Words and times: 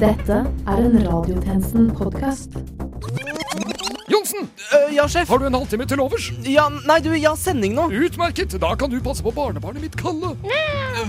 Dette 0.00 0.36
er 0.66 0.78
en 0.80 0.96
Radiotjenesten-podkast. 1.04 2.54
Johnsen, 4.10 4.48
Øh, 4.74 4.94
ja, 4.94 5.06
sjef. 5.08 5.28
har 5.28 5.38
du 5.38 5.44
en 5.46 5.54
halvtime 5.54 5.86
til 5.86 6.00
overs? 6.00 6.30
Ja, 6.46 6.68
nei, 6.86 6.98
du, 7.00 7.10
jeg 7.12 7.28
har 7.28 7.36
sending 7.36 7.74
nå. 7.74 7.84
Utmerket! 7.90 8.56
Da 8.60 8.74
kan 8.74 8.90
du 8.90 9.00
passe 9.00 9.22
på 9.22 9.30
barnebarnet 9.34 9.82
mitt, 9.82 9.96
Kalle. 9.96 10.32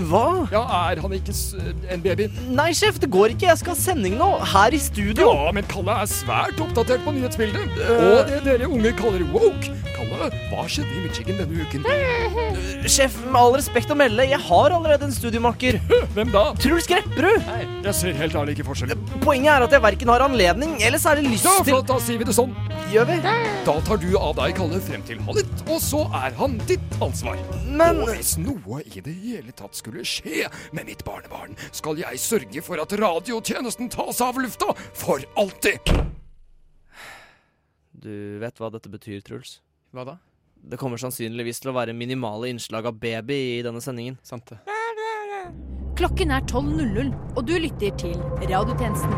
Hva? 0.08 0.48
Ja, 0.52 0.62
Er 0.92 1.00
han 1.00 1.12
ikke 1.12 1.32
s 1.34 1.54
en 1.90 2.00
baby? 2.02 2.28
Nei, 2.48 2.72
sjef, 2.72 2.98
det 3.00 3.10
går 3.10 3.34
ikke. 3.34 3.46
Jeg 3.50 3.58
skal 3.58 3.74
ha 3.74 3.80
sending 3.80 4.16
nå. 4.18 4.30
Her 4.52 4.70
i 4.72 4.78
studio. 4.78 5.30
Ja, 5.32 5.52
men 5.52 5.64
Kalle 5.64 5.90
er 6.02 6.06
svært 6.06 6.60
oppdatert 6.60 7.04
på 7.04 7.12
nyhetsbildet. 7.12 7.78
Og 7.90 8.26
det 8.30 8.42
dere 8.44 8.68
unge 8.70 8.92
kaller 8.92 9.24
woke. 9.32 9.70
Hva 10.52 10.64
skjedde 10.70 10.92
i 10.94 11.02
Michigan 11.06 11.40
denne 11.40 11.64
uken? 11.66 11.86
Sjef, 12.86 13.14
med 13.26 13.38
all 13.40 13.54
respekt 13.56 13.90
å 13.90 13.96
melde, 13.98 14.24
jeg 14.30 14.38
har 14.42 14.74
allerede 14.74 15.06
en 15.08 15.14
studiemakker. 15.14 15.78
Hvem 16.16 16.30
da? 16.34 16.44
Truls 16.62 16.86
Grepperud. 16.90 17.42
Nei, 17.48 17.62
jeg 17.86 17.94
ser 17.98 18.16
helt 18.18 18.36
ærlig 18.38 18.56
ikke 18.56 18.66
forskjell. 18.70 18.94
Poenget 19.24 19.52
er 19.54 19.66
at 19.66 19.74
jeg 19.76 19.84
verken 19.84 20.12
har 20.12 20.24
anledning 20.26 20.76
eller 20.82 21.02
særlig 21.02 21.32
lyst 21.34 21.46
Ja, 21.48 21.56
til 21.62 21.72
flott, 21.72 21.88
da 21.90 21.98
sier 22.02 22.20
vi 22.22 22.28
det 22.28 22.36
sånn. 22.36 22.54
Gjør 22.92 23.08
vi? 23.08 23.18
Da 23.64 23.74
tar 23.86 24.00
du 24.02 24.08
av 24.20 24.34
deg 24.36 24.54
Kalle 24.58 24.78
frem 24.84 25.04
til 25.08 25.20
halv 25.24 25.38
og 25.72 25.78
så 25.80 26.02
er 26.18 26.34
han 26.36 26.58
ditt 26.68 26.96
ansvar. 27.02 27.38
Men 27.64 28.02
Og 28.04 28.10
hvis 28.12 28.34
noe 28.42 28.82
i 28.84 29.00
det 29.04 29.14
hele 29.22 29.54
tatt 29.56 29.78
skulle 29.78 30.04
skje 30.06 30.48
med 30.76 30.90
mitt 30.90 31.04
barnebarn, 31.06 31.56
skal 31.72 31.96
jeg 32.02 32.20
sørge 32.20 32.62
for 32.66 32.82
at 32.82 32.92
radiotjenesten 33.00 33.88
tas 33.92 34.20
av 34.24 34.40
lufta 34.42 34.74
for 34.98 35.24
alltid. 35.40 35.94
Du 38.02 38.12
vet 38.42 38.58
hva 38.58 38.68
dette 38.74 38.90
betyr, 38.92 39.22
Truls? 39.24 39.60
Hva 39.92 40.04
da? 40.08 40.12
Det 40.56 40.78
kommer 40.80 40.96
sannsynligvis 40.96 41.58
til 41.60 41.68
å 41.68 41.74
være 41.76 41.92
minimale 41.92 42.48
innslag 42.48 42.86
av 42.88 42.96
baby 42.96 43.36
i 43.58 43.62
denne 43.66 43.82
sendingen. 43.84 44.16
Sant 44.24 44.48
det. 44.48 44.56
Klokken 46.00 46.32
er 46.32 46.46
12.00, 46.48 47.10
og 47.36 47.42
du 47.44 47.52
lytter 47.60 47.92
til 48.00 48.16
Radiotjenesten. 48.40 49.12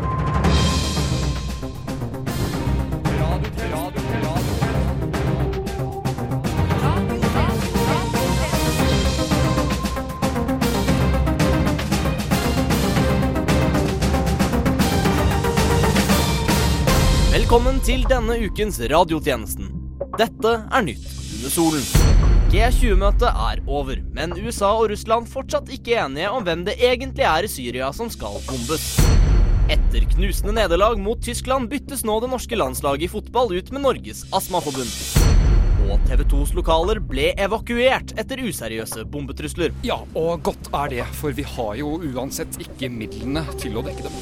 Velkommen 17.31 17.79
til 17.85 18.03
denne 18.11 18.41
ukens 18.43 18.81
radiotjenesten. 18.91 19.74
Dette 20.15 20.51
er 20.71 20.83
nytt 20.85 21.07
under 21.35 21.51
solen. 21.51 21.87
G20-møtet 22.53 23.27
er 23.27 23.59
over, 23.67 23.99
men 24.15 24.31
USA 24.39 24.69
og 24.77 24.87
Russland 24.93 25.27
fortsatt 25.27 25.67
ikke 25.75 25.97
enige 26.05 26.29
om 26.31 26.45
hvem 26.45 26.63
det 26.67 26.77
egentlig 26.79 27.25
er 27.27 27.43
i 27.43 27.51
Syria 27.51 27.89
som 27.95 28.07
skal 28.13 28.37
bombes. 28.47 28.85
Etter 29.67 30.05
knusende 30.13 30.55
nederlag 30.55 31.01
mot 31.01 31.19
Tyskland 31.25 31.67
byttes 31.71 32.05
nå 32.07 32.19
det 32.23 32.31
norske 32.31 32.55
landslaget 32.55 33.09
i 33.09 33.11
fotball 33.11 33.51
ut 33.57 33.73
med 33.75 33.83
Norges 33.83 34.23
astmaforbund. 34.31 34.93
Og 35.85 35.99
TV 36.07 36.23
2s 36.31 36.55
lokaler 36.55 37.03
ble 37.03 37.33
evakuert 37.35 38.15
etter 38.15 38.39
useriøse 38.47 39.03
bombetrusler. 39.11 39.75
Ja, 39.85 39.99
og 40.15 40.45
godt 40.47 40.71
er 40.71 40.93
det, 40.95 41.05
for 41.19 41.35
vi 41.35 41.43
har 41.57 41.75
jo 41.81 41.97
uansett 42.13 42.55
ikke 42.63 42.93
midlene 42.93 43.43
til 43.59 43.75
å 43.75 43.83
dekke 43.83 44.07
dem. 44.07 44.21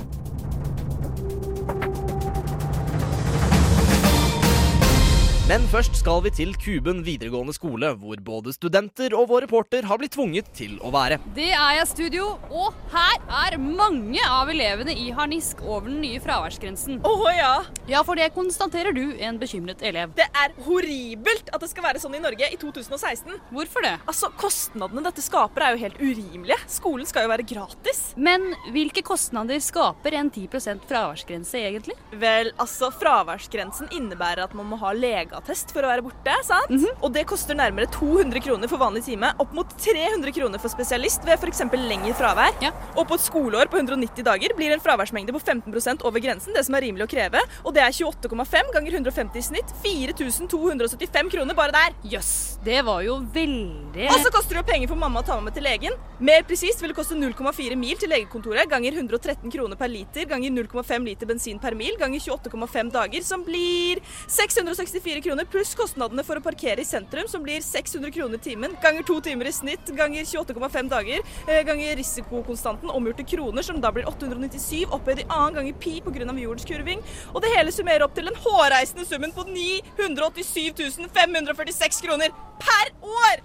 Men 5.51 5.65
først 5.67 5.97
skal 5.99 6.21
vi 6.23 6.29
til 6.31 6.53
Kuben 6.55 7.01
videregående 7.03 7.51
skole, 7.51 7.89
hvor 7.99 8.19
både 8.23 8.53
studenter 8.55 9.11
og 9.17 9.25
vår 9.27 9.43
reporter 9.43 9.83
har 9.83 9.97
blitt 9.99 10.13
tvunget 10.15 10.47
til 10.55 10.77
å 10.79 10.87
være. 10.93 11.17
Det 11.35 11.49
er 11.49 11.73
jeg, 11.75 11.89
studio, 11.89 12.27
og 12.47 12.77
her 12.93 13.17
er 13.41 13.57
mange 13.59 14.23
av 14.23 14.47
elevene 14.53 14.95
i 14.95 15.09
harnisk 15.11 15.59
over 15.65 15.89
den 15.89 15.97
nye 16.05 16.21
fraværsgrensen. 16.23 17.01
Å 17.03 17.33
ja. 17.35 17.49
Ja, 17.91 17.99
for 18.07 18.15
det 18.15 18.29
konstaterer 18.31 18.95
du, 18.95 19.01
en 19.19 19.41
bekymret 19.41 19.83
elev. 19.83 20.13
Det 20.15 20.29
er 20.29 20.55
horribelt 20.63 21.51
at 21.51 21.65
det 21.65 21.71
skal 21.73 21.87
være 21.89 21.99
sånn 21.99 22.15
i 22.15 22.23
Norge 22.23 22.47
i 22.47 22.61
2016. 22.61 23.35
Hvorfor 23.51 23.83
det? 23.83 23.97
Altså, 24.05 24.31
Kostnadene 24.39 25.03
dette 25.09 25.25
skaper, 25.25 25.67
er 25.67 25.75
jo 25.75 25.83
helt 25.83 25.99
urimelige. 25.99 26.59
Skolen 26.77 27.11
skal 27.11 27.27
jo 27.27 27.33
være 27.33 27.47
gratis. 27.51 28.01
Men 28.15 28.53
hvilke 28.71 29.03
kostnader 29.03 29.59
skaper 29.59 30.15
en 30.21 30.31
10% 30.31 30.87
fraværsgrense 30.87 31.59
egentlig? 31.59 31.99
Vel, 32.23 32.53
altså, 32.55 32.93
fraværsgrensen 33.03 33.91
innebærer 33.99 34.45
at 34.47 34.55
man 34.55 34.71
må 34.71 34.79
ha 34.79 34.95
legeattest 34.95 35.40
for 35.45 35.83
å 35.83 35.89
være 35.89 36.03
borte, 36.05 36.33
sant? 36.45 36.71
Og 37.01 37.11
det 37.13 37.25
koster 37.29 37.57
nærmere 37.57 37.89
200 37.91 38.41
kroner 38.43 38.69
for 38.71 38.81
vanlig 38.81 39.03
time, 39.05 39.31
opp 39.41 39.53
mot 39.57 39.67
300 39.81 40.31
kroner 40.35 40.61
for 40.61 40.71
spesialist 40.71 41.25
ved 41.25 41.39
f.eks. 41.39 41.63
lengre 41.73 42.13
fravær. 42.17 42.53
Ja. 42.61 42.71
Og 42.95 43.07
på 43.09 43.17
et 43.17 43.25
skoleår 43.25 43.71
på 43.71 43.79
190 43.81 44.23
dager 44.23 44.53
blir 44.55 44.71
en 44.75 44.83
fraværsmengde 44.83 45.33
på 45.33 45.41
15% 45.41 46.05
over 46.07 46.23
grensen, 46.23 46.53
det 46.53 46.65
som 46.67 46.75
er 46.77 46.85
rimelig 46.85 47.07
å 47.07 47.11
kreve, 47.11 47.41
og 47.65 47.73
det 47.75 47.83
er 47.83 47.91
28,5 47.91 48.71
ganger 48.75 48.97
150 48.99 49.41
i 49.41 49.45
snitt. 49.49 49.73
4275 49.81 51.31
kroner 51.33 51.57
bare 51.57 51.75
der. 51.75 51.97
Jøss, 52.13 52.59
det 52.63 52.83
var 52.85 53.01
jo 53.05 53.17
veldig 53.33 54.07
Og 54.11 54.21
så 54.21 54.31
koster 54.33 54.55
det 54.55 54.61
jo 54.61 54.69
penger 54.69 54.91
for 54.91 54.99
mamma 54.99 55.21
å 55.21 55.25
ta 55.25 55.39
med 55.39 55.49
meg 55.49 55.57
til 55.57 55.65
legen. 55.65 55.97
Mer 56.21 56.45
presist 56.45 56.81
vil 56.81 56.93
det 56.93 56.99
koste 56.99 57.17
0,4 57.17 57.77
mil 57.79 57.97
til 57.97 58.11
legekontoret 58.13 58.69
ganger 58.69 58.93
113 59.01 59.49
kroner 59.51 59.79
per 59.79 59.89
liter 59.91 60.27
ganger 60.29 60.53
0,5 60.53 61.07
liter 61.07 61.29
bensin 61.29 61.59
per 61.61 61.73
mil 61.77 61.97
ganger 61.99 62.21
28,5 62.21 62.91
dager, 62.93 63.25
som 63.25 63.43
blir 63.47 64.01
664 64.29 65.23
kroner 65.25 65.30
pluss 65.51 65.71
kostnadene 65.77 66.23
for 66.27 66.39
å 66.39 66.43
parkere 66.43 66.81
i 66.83 66.87
sentrum, 66.87 67.27
som 67.31 67.43
blir 67.43 67.61
600 67.63 68.11
kroner 68.11 68.41
timen 68.41 68.75
ganger 68.83 69.05
to 69.07 69.19
timer 69.23 69.47
i 69.47 69.53
snitt 69.55 69.91
ganger 69.97 70.27
28,5 70.27 70.89
dager 70.91 71.21
eh, 71.47 71.61
ganger 71.67 71.95
risikokonstanten 71.99 72.91
omgjort 72.91 73.21
til 73.21 73.29
kroner, 73.35 73.63
som 73.63 73.79
da 73.81 73.91
blir 73.95 74.07
897 74.09 74.91
opphøyd 74.91 75.23
i 75.23 75.27
annen 75.27 75.59
ganger 75.59 75.79
pi 75.79 75.95
pga. 76.03 76.27
jordens 76.41 76.67
kurving. 76.67 77.03
Og 77.33 77.41
det 77.41 77.53
hele 77.55 77.71
summerer 77.71 78.03
opp 78.05 78.15
til 78.15 78.27
den 78.27 78.39
hårreisende 78.43 79.05
summen 79.07 79.31
på 79.35 79.45
987 79.47 81.07
546 81.15 82.01
kroner 82.05 82.35
per 82.61 82.91
år! 83.01 83.43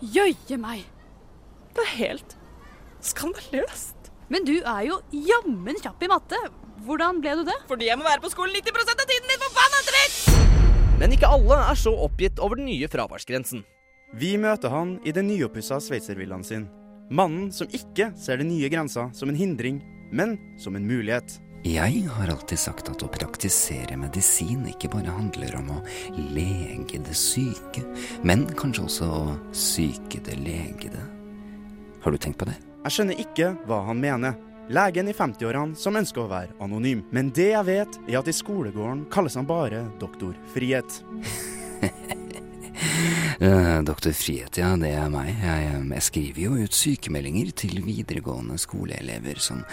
Jøye 0.00 0.58
meg! 0.60 0.86
Det 1.74 1.84
er 1.84 1.94
helt 1.98 2.38
skandaløst. 3.04 4.10
Men 4.28 4.44
du 4.44 4.56
er 4.58 4.82
jo 4.88 4.98
jammen 5.14 5.78
kjapp 5.80 6.02
i 6.04 6.10
matte. 6.10 6.40
Hvordan 6.86 7.22
ble 7.22 7.38
du 7.40 7.44
det? 7.48 7.56
Fordi 7.70 7.88
jeg 7.88 7.98
må 7.98 8.06
være 8.06 8.22
på 8.24 8.32
skolen 8.32 8.54
90% 8.58 9.04
av 9.04 9.08
tiden, 9.08 9.30
din 9.30 9.46
forbanna 9.46 9.84
dritt! 9.90 10.67
Men 10.98 11.12
ikke 11.14 11.28
alle 11.30 11.56
er 11.70 11.76
så 11.78 11.92
oppgitt 11.94 12.40
over 12.42 12.58
den 12.58 12.66
nye 12.66 12.88
fraværsgrensen. 12.90 13.62
Vi 14.18 14.32
møter 14.40 14.72
han 14.72 14.96
i 15.06 15.12
den 15.14 15.28
nyoppussa 15.30 15.78
sveitservillaen 15.84 16.42
sin. 16.42 16.64
Mannen 17.14 17.52
som 17.54 17.70
ikke 17.70 18.10
ser 18.18 18.40
den 18.40 18.50
nye 18.50 18.70
grensa 18.72 19.06
som 19.14 19.30
en 19.30 19.38
hindring, 19.38 19.78
men 20.10 20.34
som 20.58 20.74
en 20.74 20.88
mulighet. 20.88 21.38
Jeg 21.66 22.02
har 22.10 22.32
alltid 22.32 22.58
sagt 22.58 22.90
at 22.90 23.02
å 23.02 23.10
praktisere 23.14 23.98
medisin 23.98 24.66
ikke 24.70 24.90
bare 24.90 25.14
handler 25.14 25.54
om 25.60 25.70
å 25.76 25.78
lege 26.34 26.98
det 27.06 27.14
syke, 27.18 27.84
men 28.26 28.48
kanskje 28.58 28.88
også 28.88 29.08
å 29.12 29.22
syke 29.54 30.22
det 30.26 30.34
legede. 30.42 31.02
Har 32.02 32.14
du 32.14 32.18
tenkt 32.18 32.42
på 32.42 32.50
det? 32.50 32.58
Jeg 32.88 32.96
skjønner 32.96 33.22
ikke 33.22 33.54
hva 33.70 33.84
han 33.86 34.02
mener. 34.02 34.38
Legen 34.68 35.08
i 35.08 35.14
50-årene 35.16 35.78
som 35.80 35.96
ønsker 35.96 36.26
å 36.26 36.28
være 36.28 36.52
anonym. 36.60 37.00
Men 37.14 37.30
det 37.32 37.52
jeg 37.54 37.64
vet, 37.64 37.98
er 38.04 38.18
at 38.20 38.28
i 38.28 38.36
skolegården 38.36 39.06
kalles 39.12 39.38
han 39.38 39.48
bare 39.48 39.86
Doktor 40.00 40.36
Frihet. 40.52 40.98
Doktor 43.88 44.12
Frihet, 44.12 44.58
ja, 44.60 44.74
det 44.76 44.90
er 44.92 45.08
meg. 45.12 45.30
Jeg, 45.40 45.72
jeg 45.94 46.04
skriver 46.04 46.42
jo 46.44 46.58
ut 46.58 46.76
sykemeldinger 46.76 47.54
til 47.56 47.80
videregående 47.86 48.58
skoleelever 48.60 49.40
som 49.42 49.64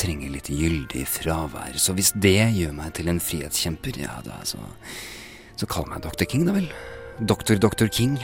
trenger 0.00 0.34
litt 0.34 0.50
gyldig 0.50 1.06
fravær. 1.06 1.78
Så 1.78 1.94
hvis 1.94 2.10
det 2.18 2.50
gjør 2.58 2.74
meg 2.82 2.94
til 2.98 3.12
en 3.12 3.22
frihetskjemper, 3.22 4.02
ja 4.02 4.18
da, 4.26 4.42
så 4.44 4.58
Så 5.60 5.66
kall 5.68 5.84
meg 5.90 6.00
Doktor 6.00 6.24
King, 6.24 6.46
da 6.48 6.54
vel. 6.56 6.70
Doktor 7.20 7.58
Doktor 7.60 7.86
King. 7.92 8.16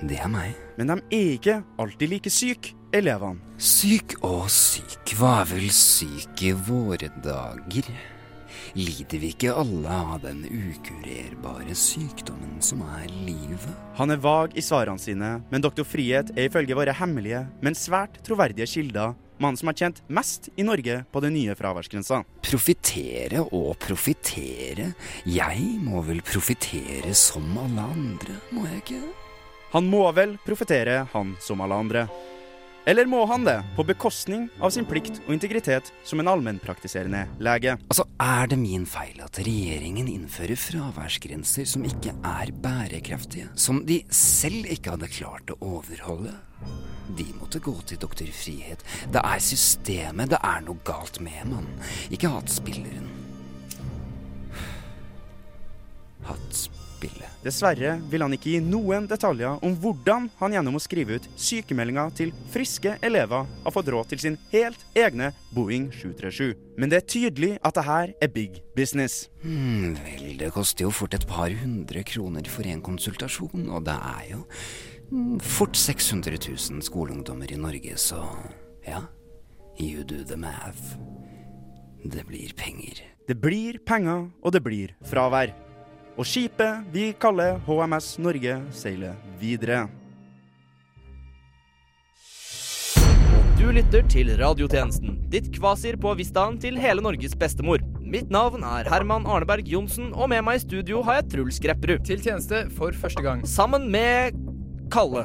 Det 0.00 0.16
er 0.16 0.30
meg. 0.32 0.54
Men 0.78 0.88
de 0.88 0.96
er 1.12 1.34
ikke 1.34 1.58
alltid 1.80 2.12
like 2.14 2.32
syke, 2.32 2.72
elevene. 2.96 3.42
Syk 3.60 4.16
og 4.24 4.48
syk, 4.52 5.12
hva 5.18 5.42
er 5.42 5.50
vel 5.52 5.68
syk 5.74 6.44
i 6.48 6.54
våre 6.56 7.10
dager? 7.20 7.90
Lider 8.78 9.20
vi 9.20 9.32
ikke 9.34 9.54
alle 9.60 9.90
av 9.90 10.20
den 10.22 10.44
ukurerbare 10.46 11.74
sykdommen 11.76 12.60
som 12.64 12.82
er 12.86 13.10
livet? 13.26 13.70
Han 13.98 14.14
er 14.14 14.22
vag 14.22 14.54
i 14.56 14.64
svarene 14.64 15.02
sine, 15.02 15.36
men 15.50 15.64
Doktor 15.64 15.86
Frihet 15.88 16.32
er 16.36 16.48
ifølge 16.48 16.78
våre 16.78 16.94
hemmelige, 16.96 17.44
men 17.60 17.78
svært 17.78 18.22
troverdige 18.26 18.70
kilder 18.70 19.16
mannen 19.40 19.56
som 19.56 19.70
har 19.70 19.78
tjent 19.80 20.02
mest 20.12 20.50
i 20.56 20.64
Norge 20.66 21.00
på 21.12 21.22
den 21.24 21.32
nye 21.36 21.56
fraværsgrensa. 21.56 22.22
Profitere 22.44 23.40
og 23.46 23.72
profitere. 23.80 24.90
Jeg 25.24 25.66
må 25.80 26.04
vel 26.04 26.20
profitere 26.26 27.14
som 27.16 27.48
alle 27.64 27.88
andre, 27.94 28.38
må 28.52 28.68
jeg 28.68 28.84
ikke? 28.84 29.02
Han 29.70 29.86
må 29.86 30.02
vel 30.16 30.34
profetere, 30.42 31.04
han 31.12 31.36
som 31.40 31.60
alle 31.62 31.78
andre. 31.78 32.08
Eller 32.88 33.06
må 33.06 33.20
han 33.28 33.44
det, 33.44 33.58
på 33.76 33.84
bekostning 33.86 34.48
av 34.58 34.72
sin 34.74 34.86
plikt 34.88 35.20
og 35.26 35.34
integritet 35.34 35.92
som 36.02 36.22
en 36.22 36.30
allmennpraktiserende 36.32 37.26
lege? 37.38 37.76
Altså, 37.92 38.06
er 38.18 38.48
det 38.50 38.58
min 38.58 38.86
feil 38.88 39.20
at 39.22 39.38
regjeringen 39.44 40.08
innfører 40.10 40.58
fraværsgrenser 40.58 41.68
som 41.68 41.84
ikke 41.86 42.16
er 42.26 42.50
bærekraftige? 42.64 43.52
Som 43.54 43.84
de 43.86 44.00
selv 44.10 44.66
ikke 44.72 44.96
hadde 44.96 45.12
klart 45.12 45.52
å 45.54 45.60
overholde? 45.76 46.34
De 47.14 47.28
måtte 47.36 47.62
gå 47.62 47.76
til 47.86 48.00
doktor 48.00 48.26
Frihet. 48.34 48.82
Det 49.12 49.22
er 49.22 49.44
systemet 49.44 50.32
det 50.32 50.40
er 50.42 50.66
noe 50.66 50.82
galt 50.86 51.20
med, 51.22 51.44
mann. 51.52 51.68
Ikke 52.10 52.32
hattspilleren. 52.32 53.06
Hattspilleren. 57.00 57.36
Dessverre 57.42 57.94
vil 58.10 58.22
han 58.22 58.34
ikke 58.34 58.52
gi 58.52 58.60
noen 58.60 59.06
detaljer 59.08 59.62
om 59.64 59.74
hvordan 59.80 60.28
han 60.38 60.52
gjennom 60.52 60.76
å 60.76 60.82
skrive 60.82 61.16
ut 61.16 61.28
sykemeldinger 61.40 62.10
til 62.16 62.32
friske 62.52 62.96
elever 63.02 63.46
har 63.64 63.72
fått 63.72 63.88
råd 63.88 64.10
til 64.10 64.20
sin 64.20 64.36
helt 64.52 64.82
egne 64.94 65.32
Boeing 65.54 65.88
737. 65.92 66.54
Men 66.76 66.90
det 66.92 67.00
er 67.00 67.08
tydelig 67.08 67.52
at 67.64 67.76
det 67.76 67.86
her 67.86 68.12
er 68.20 68.32
big 68.34 68.60
business. 68.76 69.30
Hmm, 69.42 69.96
vel, 70.04 70.36
det 70.40 70.52
koster 70.52 70.84
jo 70.84 70.92
fort 70.92 71.16
et 71.16 71.26
par 71.28 71.50
hundre 71.62 72.04
kroner 72.04 72.48
for 72.48 72.68
en 72.68 72.82
konsultasjon, 72.84 73.70
og 73.70 73.86
det 73.88 73.96
er 73.96 74.26
jo 74.34 74.42
hmm, 75.10 75.40
fort 75.40 75.76
600 75.80 76.36
000 76.36 76.84
skoleungdommer 76.84 77.52
i 77.52 77.60
Norge, 77.60 77.96
så 77.96 78.20
ja. 78.86 79.06
You 79.80 80.04
do 80.04 80.20
the 80.28 80.36
math. 80.36 80.98
Det 82.04 82.26
blir 82.28 82.52
penger. 82.56 83.00
Det 83.28 83.38
blir 83.40 83.78
penger, 83.86 84.28
og 84.42 84.52
det 84.52 84.60
blir 84.64 84.92
fravær. 85.08 85.54
Og 86.20 86.26
skipet 86.28 86.84
vi 86.92 87.06
kaller 87.16 87.54
HMS 87.64 88.18
Norge, 88.20 88.58
seiler 88.76 89.14
videre. 89.40 89.86
Du 93.56 93.70
lytter 93.72 94.04
til 94.12 94.28
radiotjenesten, 94.36 95.14
ditt 95.32 95.48
kvasir 95.54 95.96
på 96.00 96.12
Vistaen 96.18 96.58
til 96.60 96.76
hele 96.80 97.00
Norges 97.06 97.32
bestemor. 97.40 97.80
Mitt 98.04 98.28
navn 98.28 98.66
er 98.68 98.90
Herman 98.92 99.24
Arneberg 99.24 99.68
Johnsen, 99.72 100.10
og 100.12 100.28
med 100.34 100.44
meg 100.44 100.58
i 100.58 100.62
studio 100.66 101.00
har 101.08 101.22
jeg 101.22 101.30
Truls 101.36 101.60
Grepperud. 101.64 102.04
Til 102.04 102.20
tjeneste 102.20 102.66
for 102.76 102.92
første 102.92 103.24
gang. 103.24 103.46
Sammen 103.48 103.88
med 103.88 104.36
Kalle. 104.92 105.24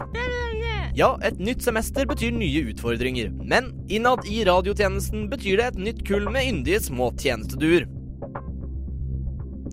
Ja, 0.95 1.17
et 1.27 1.43
nytt 1.43 1.65
semester 1.65 2.07
betyr 2.07 2.31
nye 2.31 2.69
utfordringer. 2.71 3.35
Men 3.43 3.73
innad 3.91 4.23
i 4.31 4.45
radiotjenesten 4.47 5.27
betyr 5.33 5.59
det 5.59 5.69
et 5.73 5.83
nytt 5.89 6.05
kull 6.07 6.31
med 6.31 6.53
yndige 6.53 6.85
små 6.87 7.11
tjenesteduer 7.19 7.89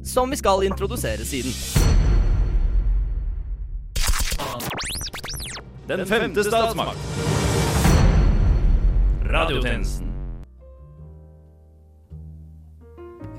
som 0.04 0.30
vi 0.30 0.36
skal 0.36 0.64
introdusere 0.64 1.24
siden. 1.24 1.52
Den 5.86 6.06
femte 6.06 6.44
statsmakt. 6.44 6.98
Radiotjenesten. 9.24 10.11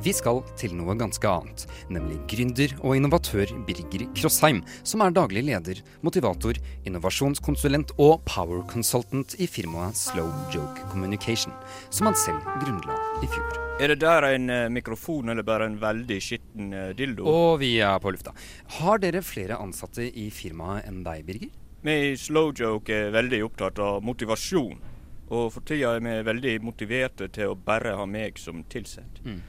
Vi 0.03 0.11
skal 0.11 0.41
til 0.59 0.73
noe 0.75 0.97
ganske 0.99 1.29
annet, 1.29 1.61
nemlig 1.93 2.17
gründer 2.27 2.73
og 2.81 2.97
innovatør 2.97 3.53
Birger 3.63 4.01
Krossheim, 4.17 4.57
som 4.83 4.99
er 5.05 5.13
daglig 5.15 5.45
leder, 5.47 5.79
motivator, 6.03 6.57
innovasjonskonsulent 6.83 7.93
og 8.03 8.17
power 8.27 8.65
consultant 8.67 9.37
i 9.39 9.47
firmaet 9.47 9.95
Slow 9.95 10.27
Joke 10.51 10.83
Communication, 10.91 11.55
som 11.87 12.09
han 12.09 12.19
selv 12.19 12.49
grunnla 12.59 12.97
i 13.23 13.29
fjor. 13.31 13.55
Er 13.79 13.93
det 13.93 14.01
der 14.03 14.27
en 14.33 14.51
uh, 14.51 14.65
mikrofon 14.75 15.31
eller 15.31 15.47
bare 15.47 15.69
en 15.71 15.79
veldig 15.79 16.19
skitten 16.25 16.75
uh, 16.75 16.91
dildo? 16.99 17.23
Og 17.23 17.61
vi 17.63 17.77
er 17.79 17.95
på 18.03 18.11
lufta. 18.11 18.35
Har 18.81 18.99
dere 18.99 19.23
flere 19.23 19.61
ansatte 19.63 20.03
i 20.03 20.27
firmaet 20.35 20.83
enn 20.89 20.99
deg, 21.07 21.23
Birger? 21.29 21.55
Vi 21.87 21.97
i 22.09 22.13
Slow 22.19 22.51
Joke 22.51 22.91
er 22.91 23.15
veldig 23.15 23.39
opptatt 23.47 23.79
av 23.79 24.03
motivasjon. 24.03 24.83
Og 25.31 25.47
for 25.55 25.63
tida 25.63 25.95
er 25.95 26.03
vi 26.03 26.19
veldig 26.27 26.59
motiverte 26.67 27.31
til 27.31 27.55
å 27.55 27.59
bare 27.71 27.95
ha 27.95 28.03
meg 28.03 28.35
som 28.41 28.65
tilsatt. 28.67 29.23
Mm. 29.23 29.39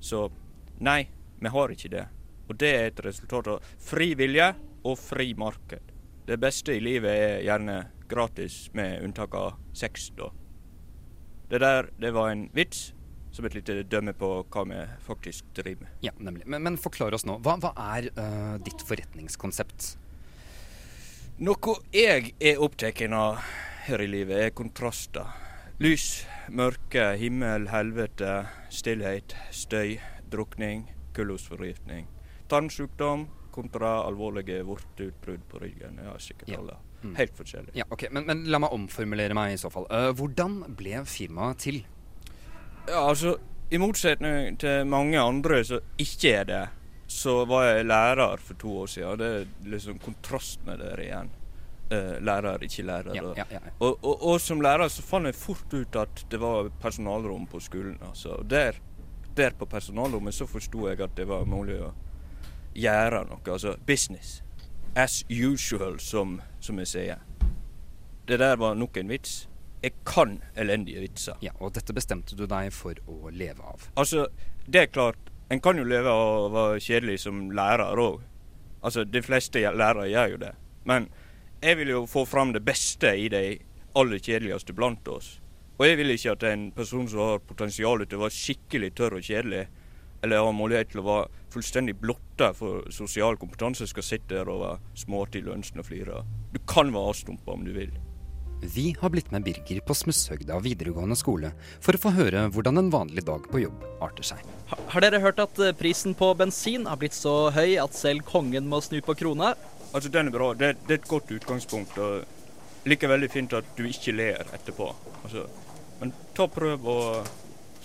Så 0.00 0.26
nei, 0.80 1.04
vi 1.40 1.52
har 1.52 1.72
ikke 1.72 1.92
det. 1.92 2.06
Og 2.48 2.58
det 2.58 2.70
er 2.74 2.90
et 2.90 3.02
resultat 3.04 3.48
av 3.52 3.72
fri 3.78 4.12
vilje 4.18 4.50
og 4.82 4.98
fri 4.98 5.32
marked. 5.38 5.92
Det 6.26 6.38
beste 6.40 6.74
i 6.74 6.82
livet 6.82 7.10
er 7.10 7.42
gjerne 7.46 7.76
gratis, 8.10 8.70
med 8.74 9.04
unntak 9.04 9.34
av 9.38 9.54
sex, 9.74 10.10
da. 10.18 10.32
Det 11.50 11.60
der, 11.62 11.90
det 11.98 12.10
var 12.14 12.30
en 12.30 12.48
vits. 12.54 12.90
Som 13.30 13.46
et 13.46 13.54
lite 13.54 13.84
dømme 13.86 14.10
på 14.18 14.28
hva 14.50 14.62
vi 14.66 14.78
faktisk 15.06 15.52
driver 15.54 15.84
med. 15.84 15.98
Ja, 16.02 16.10
nemlig. 16.18 16.48
Men, 16.50 16.64
men 16.66 16.78
forklar 16.82 17.14
oss 17.14 17.22
nå. 17.26 17.36
Hva, 17.46 17.54
hva 17.62 17.70
er 17.94 18.08
uh, 18.16 18.56
ditt 18.58 18.82
forretningskonsept? 18.88 19.92
Noe 21.46 21.76
jeg 21.94 22.34
er 22.42 22.58
opptatt 22.58 23.04
av 23.06 23.38
her 23.86 24.02
i 24.02 24.08
livet, 24.10 24.34
er 24.34 24.50
kontraster. 24.50 25.30
Lys, 25.80 26.24
mørke, 26.50 27.12
himmel, 27.20 27.68
helvete, 27.70 28.46
stillhet, 28.74 29.34
støy, 29.54 29.98
drukning, 30.30 30.88
kullosforgiftning. 31.14 32.08
Tarmsykdom 32.50 33.28
kontra 33.54 34.00
alvorlige 34.06 34.62
vorteutbrudd 34.66 35.46
på 35.50 35.58
ryggen. 35.62 36.00
Ja, 36.04 36.16
sikkert 36.18 36.58
alle. 36.58 36.76
Mm. 37.02 37.14
Helt 37.16 37.36
forskjellig. 37.36 37.74
Ja, 37.74 37.86
ok, 37.90 38.06
men, 38.10 38.26
men, 38.28 38.44
la 38.50 38.60
meg 38.62 38.74
omformulere 38.76 39.34
meg 39.36 39.54
i 39.54 39.60
så 39.60 39.70
fall. 39.72 39.86
Uh, 39.90 40.10
hvordan 40.16 40.60
ble 40.78 41.04
firmaet 41.08 41.62
til? 41.64 41.80
Ja, 42.88 43.06
altså, 43.06 43.36
I 43.70 43.80
motsetning 43.80 44.58
til 44.60 44.86
mange 44.90 45.20
andre 45.20 45.62
som 45.66 45.98
ikke 45.98 46.34
er 46.42 46.46
det, 46.48 46.62
så 47.10 47.40
var 47.48 47.66
jeg 47.66 47.88
lærer 47.90 48.42
for 48.42 48.58
to 48.58 48.76
år 48.84 48.90
siden. 48.90 49.18
Det 49.18 49.30
er 49.40 49.70
liksom 49.74 49.98
kontrastene 50.02 50.76
der 50.78 51.02
igjen 51.02 51.30
lærer, 51.90 52.62
ikke 52.62 52.82
lærer. 52.86 53.14
Ja, 53.14 53.32
ja, 53.36 53.44
ja. 53.50 53.60
Og, 53.78 53.98
og, 54.04 54.22
og, 54.22 54.40
som 54.40 54.60
lærer 54.60 54.88
så 54.88 55.02
fant 55.02 55.26
jeg 55.26 55.34
fort 55.34 55.74
ut 55.74 55.96
at 55.98 56.24
det 56.30 56.40
var 56.40 56.70
personalrom 56.82 57.46
på 57.50 57.60
skolen. 57.60 57.98
Altså. 58.08 58.36
Der, 58.50 58.78
der 59.36 59.56
på 59.58 59.66
personalrommet 59.66 60.34
så 60.34 60.46
forsto 60.46 60.88
jeg 60.88 61.00
at 61.00 61.16
det 61.16 61.26
var 61.28 61.44
mulig 61.50 61.80
å 61.82 61.90
gjøre 62.74 63.24
noe. 63.28 63.42
Altså 63.46 63.76
business. 63.86 64.42
As 64.96 65.24
usual, 65.30 65.98
som, 66.00 66.40
som 66.60 66.78
jeg 66.82 66.90
sier. 66.90 67.26
Det 68.26 68.38
der 68.38 68.56
var 68.56 68.74
nok 68.74 68.96
en 68.96 69.10
vits. 69.10 69.48
Jeg 69.82 69.92
kan 70.06 70.40
elendige 70.56 71.00
vitser. 71.00 71.38
Ja, 71.42 71.50
Og 71.58 71.72
dette 71.74 71.94
bestemte 71.96 72.36
du 72.36 72.44
deg 72.46 72.72
for 72.74 72.94
å 73.08 73.30
leve 73.32 73.64
av? 73.64 73.88
Altså, 73.96 74.26
det 74.66 74.82
er 74.82 74.92
klart. 74.92 75.30
En 75.50 75.60
kan 75.60 75.78
jo 75.78 75.84
leve 75.88 76.10
av 76.10 76.44
å 76.44 76.50
være 76.52 76.82
kjedelig 76.84 77.22
som 77.24 77.48
lærer 77.50 77.98
òg. 77.98 78.20
Altså, 78.82 79.04
de 79.04 79.22
fleste 79.22 79.58
lærere 79.58 80.06
gjør 80.10 80.34
jo 80.34 80.42
det. 80.44 80.52
Men 80.86 81.08
jeg 81.60 81.76
vil 81.76 81.92
jo 81.92 82.06
få 82.08 82.24
fram 82.28 82.54
det 82.56 82.62
beste 82.64 83.12
i 83.16 83.28
de 83.32 83.44
aller 83.98 84.20
kjedeligste 84.22 84.72
blant 84.76 85.08
oss. 85.12 85.38
Og 85.80 85.86
jeg 85.88 85.98
vil 86.00 86.12
ikke 86.12 86.34
at 86.34 86.44
en 86.48 86.66
person 86.76 87.08
som 87.08 87.22
har 87.24 87.44
potensial 87.44 88.04
til 88.04 88.18
å 88.18 88.24
være 88.26 88.36
skikkelig 88.36 88.90
tørr 88.96 89.16
og 89.18 89.24
kjedelig, 89.24 89.66
eller 90.20 90.44
har 90.44 90.52
mulighet 90.52 90.92
til 90.92 91.00
å 91.00 91.06
være 91.06 91.46
fullstendig 91.52 91.96
blotta 92.00 92.50
for 92.56 92.84
sosial 92.92 93.38
kompetanse, 93.40 93.88
skal 93.88 94.04
sitte 94.04 94.36
der 94.36 94.52
og 94.52 94.60
være 94.60 95.00
småartig, 95.04 95.44
lunsjende 95.46 95.84
og 95.84 95.88
flire. 95.88 96.22
Du 96.52 96.60
kan 96.68 96.92
være 96.92 97.12
avstumpa 97.14 97.56
om 97.56 97.64
du 97.64 97.72
vil. 97.76 97.92
Vi 98.60 98.90
har 99.00 99.08
blitt 99.08 99.30
med 99.32 99.46
Birger 99.46 99.80
på 99.80 99.96
Smusshøgda 99.96 100.58
videregående 100.60 101.16
skole 101.16 101.54
for 101.80 101.96
å 101.96 102.00
få 102.02 102.12
høre 102.12 102.44
hvordan 102.52 102.76
en 102.76 102.90
vanlig 102.92 103.24
dag 103.24 103.46
på 103.48 103.62
jobb 103.62 103.86
arter 104.04 104.34
seg. 104.34 104.42
Har 104.92 105.00
dere 105.00 105.22
hørt 105.24 105.40
at 105.40 105.56
eh, 105.64 105.72
prisen 105.76 106.12
på 106.16 106.28
bensin 106.36 106.84
har 106.84 107.00
blitt 107.00 107.16
så 107.16 107.48
høy 107.56 107.78
at 107.80 107.96
selv 107.96 108.26
kongen 108.28 108.68
må 108.68 108.82
snu 108.84 108.98
på 109.04 109.16
krona? 109.16 109.54
Altså, 109.92 110.08
den 110.08 110.26
er 110.26 110.34
bra. 110.34 110.52
Det, 110.54 110.76
det 110.86 110.94
er 110.94 111.02
et 111.02 111.08
godt 111.08 111.30
utgangspunkt. 111.34 111.98
og 111.98 112.24
Like 112.88 113.08
veldig 113.08 113.30
fint 113.30 113.52
at 113.52 113.64
du 113.76 113.84
ikke 113.88 114.14
ler 114.16 114.46
etterpå. 114.54 114.88
Altså, 115.24 115.46
men 116.00 116.14
ta 116.36 116.46
prøv 116.48 116.86
å 116.88 117.00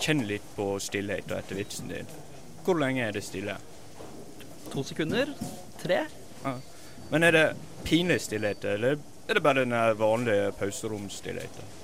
kjenne 0.00 0.28
litt 0.28 0.46
på 0.56 0.76
stillheten 0.80 1.36
etter 1.36 1.58
vitsen 1.58 1.90
din. 1.92 2.08
Hvor 2.64 2.78
lenge 2.80 3.04
er 3.04 3.12
det 3.16 3.24
stille? 3.24 3.56
To 4.72 4.84
sekunder? 4.84 5.32
Tre? 5.82 6.04
Ja. 6.44 6.54
Men 7.10 7.26
er 7.26 7.36
det 7.36 7.44
pinlig 7.86 8.20
stillhet, 8.24 8.64
eller 8.64 8.96
er 9.28 9.38
det 9.38 9.42
bare 9.42 9.64
den 9.64 9.74
vanlige 9.98 10.52
pauseromstillheten? 10.58 11.74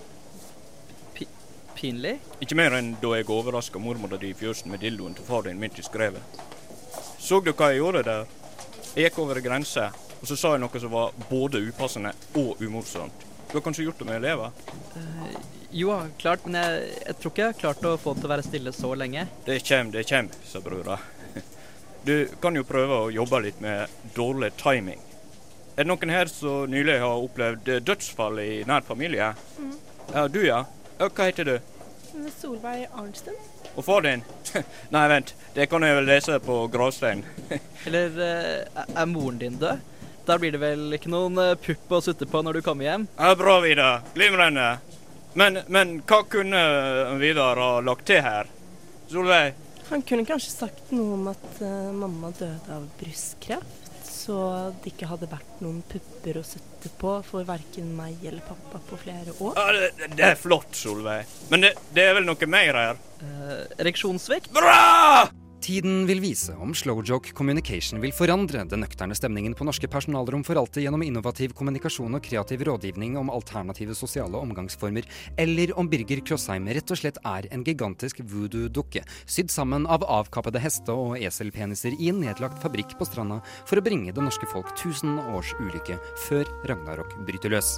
Pinlig? 1.76 2.16
Ikke 2.42 2.56
mer 2.58 2.76
enn 2.78 2.92
da 3.02 3.16
jeg 3.16 3.28
overraska 3.30 3.80
mormora 3.82 4.18
di 4.20 4.30
i 4.30 4.38
fjøsen 4.38 4.70
med 4.70 4.82
dildoen 4.84 5.16
til 5.18 5.26
far 5.26 5.46
din 5.46 5.58
midt 5.58 5.80
i 5.82 5.84
skrevet. 5.86 6.40
Så 7.18 7.40
du 7.42 7.52
hva 7.52 7.72
jeg 7.72 7.82
gjorde 7.82 8.04
der? 8.06 8.26
Jeg 8.94 9.08
gikk 9.08 9.18
over 9.22 9.40
ei 9.40 9.44
grense 9.44 9.88
og 10.22 10.28
så 10.30 10.38
sa 10.38 10.54
jeg 10.54 10.62
noe 10.62 10.80
som 10.80 10.92
var 10.92 11.14
både 11.26 11.58
upassende 11.66 12.12
og 12.38 12.60
umorsomt. 12.62 13.24
Du 13.50 13.56
har 13.58 13.64
kanskje 13.66 13.84
gjort 13.88 13.98
det 13.98 14.06
med 14.06 14.20
elever? 14.22 14.52
Uh, 14.94 15.32
jo, 15.74 15.96
klart, 16.18 16.46
men 16.46 16.60
jeg, 16.60 16.92
jeg, 17.06 17.16
tror 17.18 17.32
ikke 17.32 17.42
jeg 17.42 17.50
har 17.50 17.58
klart 17.58 17.88
å 17.88 17.96
få 18.00 18.14
det 18.14 18.22
til 18.22 18.28
å 18.28 18.32
være 18.32 18.44
stille 18.46 18.72
så 18.76 18.92
lenge. 18.96 19.26
Det 19.44 19.58
kjem, 19.66 19.90
det 19.92 20.06
kjem, 20.08 20.30
sa 20.46 20.62
brura. 20.64 21.00
Du 22.06 22.14
kan 22.42 22.56
jo 22.58 22.64
prøve 22.66 22.96
å 23.04 23.10
jobbe 23.14 23.38
litt 23.44 23.60
med 23.62 23.90
dårlig 24.14 24.52
timing. 24.58 25.02
Er 25.76 25.84
det 25.84 25.90
noen 25.90 26.10
her 26.10 26.30
som 26.30 26.70
nylig 26.70 26.96
har 27.02 27.26
opplevd 27.26 27.68
dødsfall 27.86 28.40
i 28.42 28.50
nær 28.66 28.82
familie? 28.86 29.34
Mm. 29.58 29.76
Ja, 30.14 30.26
du 30.28 30.40
ja. 30.42 30.64
Hva 30.98 31.28
heter 31.28 31.46
du? 31.46 31.54
Solveig 32.38 32.88
Arnsten. 32.90 33.38
Og 33.76 33.86
far 33.86 34.02
din? 34.04 34.24
Nei, 34.94 35.06
vent, 35.12 35.34
det 35.54 35.68
kan 35.70 35.84
jeg 35.86 35.96
vel 36.00 36.10
lese 36.10 36.40
på 36.44 36.58
gravsteinen. 36.72 37.24
Eller 37.86 38.18
uh, 38.18 38.84
er 38.92 39.08
moren 39.08 39.40
din 39.40 39.60
død? 39.60 39.91
Der 40.26 40.38
blir 40.38 40.54
det 40.54 40.60
vel 40.62 40.86
ikke 40.94 41.10
noen 41.10 41.38
eh, 41.42 41.56
pupp 41.58 41.96
å 41.96 42.02
sutte 42.04 42.28
på 42.30 42.42
når 42.46 42.60
du 42.60 42.66
kommer 42.66 42.86
hjem? 42.86 43.08
Ja, 43.18 43.34
bra, 43.38 43.58
Vidar. 43.64 44.04
Glimrende. 44.14 44.76
Men, 45.34 45.58
men 45.72 45.96
hva 46.06 46.22
kunne 46.30 46.62
Vidar 47.18 47.58
ha 47.58 47.72
lagt 47.82 48.06
til 48.10 48.22
her? 48.22 48.50
Solveig? 49.10 49.54
Han 49.90 50.04
kunne 50.06 50.24
kanskje 50.28 50.52
sagt 50.54 50.92
noe 50.94 51.16
om 51.16 51.26
at 51.32 51.48
uh, 51.60 51.90
mamma 51.92 52.30
døde 52.38 52.70
av 52.72 52.86
brystkreft, 53.00 53.90
så 54.06 54.36
det 54.80 54.92
ikke 54.94 55.10
hadde 55.10 55.28
vært 55.28 55.60
noen 55.64 55.82
pupper 55.90 56.38
å 56.40 56.44
sutte 56.46 56.92
på 57.00 57.18
for 57.26 57.44
verken 57.48 57.90
meg 57.98 58.22
eller 58.22 58.44
pappa 58.46 58.80
på 58.88 59.00
flere 59.02 59.34
år. 59.34 59.58
Ja, 59.58 59.90
det, 59.98 60.12
det 60.16 60.28
er 60.30 60.40
flott, 60.40 60.72
Solveig. 60.78 61.26
Men 61.50 61.66
det, 61.66 61.74
det 61.92 62.06
er 62.08 62.16
vel 62.20 62.28
noe 62.30 62.48
mer 62.48 62.82
her? 62.84 63.06
Uh, 63.20 63.62
ereksjonssvikt? 63.82 64.52
Bra! 64.54 65.41
Tiden 65.62 66.08
vil 66.08 66.18
vise 66.18 66.56
om 66.58 66.72
Slowjoke 66.74 67.30
Communication 67.38 68.00
vil 68.02 68.10
forandre 68.10 68.64
den 68.66 68.80
nøkterne 68.82 69.14
stemningen 69.14 69.52
på 69.54 69.62
norske 69.62 69.86
personalrom 69.86 70.42
for 70.42 70.58
alltid 70.58 70.82
gjennom 70.82 71.04
innovativ 71.06 71.52
kommunikasjon 71.54 72.18
og 72.18 72.24
kreativ 72.26 72.64
rådgivning 72.66 73.14
om 73.20 73.30
alternative 73.30 73.94
sosiale 73.94 74.40
omgangsformer, 74.42 75.06
eller 75.38 75.70
om 75.78 75.86
Birger 75.92 76.24
Krossheim 76.26 76.66
rett 76.66 76.90
og 76.90 76.98
slett 76.98 77.20
er 77.22 77.46
en 77.54 77.62
gigantisk 77.62 78.24
voodoo-dukke, 78.32 79.04
sydd 79.22 79.54
sammen 79.54 79.86
av 79.86 80.02
avkappede 80.02 80.64
heste- 80.64 80.98
og 80.98 81.14
eselpeniser 81.22 81.94
i 81.94 82.10
en 82.10 82.18
nedlagt 82.24 82.58
fabrikk 82.64 82.96
på 82.98 83.06
stranda 83.06 83.38
for 83.62 83.78
å 83.78 83.86
bringe 83.86 84.10
det 84.10 84.26
norske 84.26 84.50
folk 84.50 84.74
tusen 84.82 85.14
års 85.30 85.54
ulykke 85.62 86.00
før 86.26 86.50
Ragnarok 86.72 87.14
bryter 87.22 87.54
løs. 87.54 87.76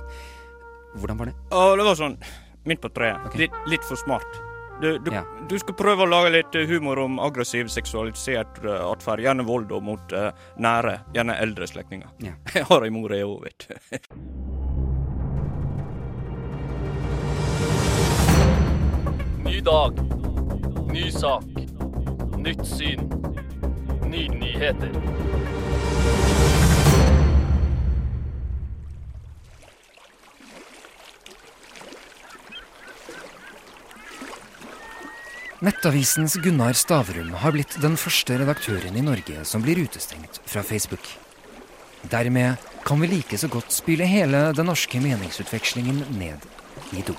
Hvordan 0.96 1.20
var 1.20 1.28
det? 1.28 1.36
Å, 1.52 1.68
det 1.76 1.88
var 1.92 2.00
sånn 2.00 2.16
midt 2.64 2.80
på 2.80 2.94
treet. 2.96 3.28
Litt, 3.36 3.62
litt 3.68 3.84
for 3.84 4.00
smart. 4.00 4.53
Du, 4.80 4.98
du, 4.98 5.10
Ja. 5.14 5.22
du 5.48 5.58
skal 5.58 5.74
prøve 5.78 6.02
å 6.04 6.10
lage 6.10 6.32
litt 6.34 6.54
eh, 6.58 6.66
humor 6.68 6.98
om 6.98 7.18
aggressiv 7.22 7.70
seksualisert 7.72 8.58
uh, 8.64 8.80
atferd. 8.90 9.22
Gjerne 9.24 9.46
vold 9.46 9.72
og 9.72 9.82
mot 9.86 10.12
uh, 10.16 10.30
nære, 10.60 10.98
gjerne 11.14 11.38
eldre 11.40 11.66
slektninger. 11.70 12.10
Ja. 12.26 12.34
Jeg 12.54 12.66
har 12.68 12.84
ei 12.84 12.90
mor, 12.94 13.14
jeg 13.14 13.24
òg, 13.28 13.46
vet 13.46 13.68
du. 13.68 13.74
Ny 19.44 19.60
dag. 19.60 19.92
Ny 20.92 21.10
sak. 21.10 21.44
Nytt 22.38 22.66
syn. 22.66 23.00
Nye 24.10 24.28
nyheter. 24.28 24.90
Nettavisens 35.64 36.34
Gunnar 36.44 36.76
Stavrum 36.76 37.30
har 37.40 37.54
blitt 37.54 37.78
den 37.80 37.94
første 37.96 38.36
redaktøren 38.36 38.98
i 39.00 39.04
Norge 39.04 39.46
som 39.48 39.62
blir 39.64 39.78
utestengt 39.80 40.42
fra 40.44 40.60
Facebook. 40.60 41.06
Dermed 42.12 42.60
kan 42.84 43.00
vi 43.00 43.08
like 43.08 43.38
så 43.40 43.48
godt 43.48 43.72
spyle 43.72 44.04
hele 44.04 44.50
den 44.52 44.68
norske 44.68 45.00
meningsutvekslingen 45.00 46.02
ned 46.18 46.44
i 46.92 47.00
do. 47.06 47.16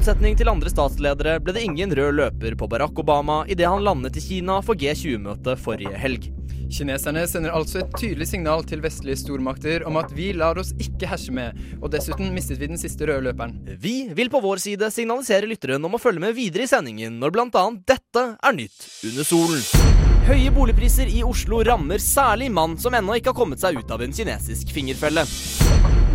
Motsetning 0.00 0.32
til 0.38 0.48
andre 0.48 0.70
statsledere 0.72 1.34
ble 1.44 1.52
det 1.52 1.60
ingen 1.66 1.90
rød 1.92 2.14
løper 2.16 2.54
på 2.56 2.68
Barack 2.72 2.96
Obama 3.02 3.42
idet 3.52 3.66
han 3.68 3.82
landet 3.84 4.16
i 4.16 4.22
Kina 4.24 4.54
for 4.64 4.78
G20-møtet 4.80 5.60
forrige 5.60 5.92
helg. 5.92 6.30
Kineserne 6.72 7.26
sender 7.28 7.52
altså 7.52 7.82
et 7.82 7.92
tydelig 8.00 8.30
signal 8.30 8.64
til 8.64 8.80
vestlige 8.80 9.20
stormakter 9.20 9.84
om 9.84 9.98
at 10.00 10.14
vi 10.16 10.30
lar 10.32 10.56
oss 10.62 10.70
ikke 10.80 11.10
herse 11.10 11.34
med, 11.36 11.58
og 11.82 11.92
dessuten 11.92 12.32
mistet 12.32 12.62
vi 12.62 12.70
den 12.70 12.80
siste 12.80 13.10
røde 13.10 13.26
løperen. 13.28 13.58
Vi 13.82 13.96
vil 14.16 14.32
på 14.32 14.40
vår 14.40 14.62
side 14.64 14.88
signalisere 14.94 15.50
lytteren 15.50 15.84
om 15.84 15.98
å 15.98 16.00
følge 16.00 16.24
med 16.24 16.38
videre 16.38 16.64
i 16.64 16.72
sendingen 16.72 17.20
når 17.20 17.36
bl.a. 17.36 17.66
dette 17.92 18.24
er 18.40 18.56
nytt 18.56 18.88
under 19.10 19.28
solen. 19.28 20.09
Høye 20.28 20.50
boligpriser 20.52 21.08
i 21.08 21.22
Oslo 21.24 21.62
rammer 21.64 22.02
særlig 22.02 22.50
mann 22.52 22.76
som 22.78 22.94
ennå 22.94 23.16
ikke 23.16 23.32
har 23.32 23.38
kommet 23.38 23.62
seg 23.62 23.78
ut 23.80 23.90
av 23.90 24.02
en 24.04 24.12
kinesisk 24.14 24.68
fingerfelle. 24.74 25.24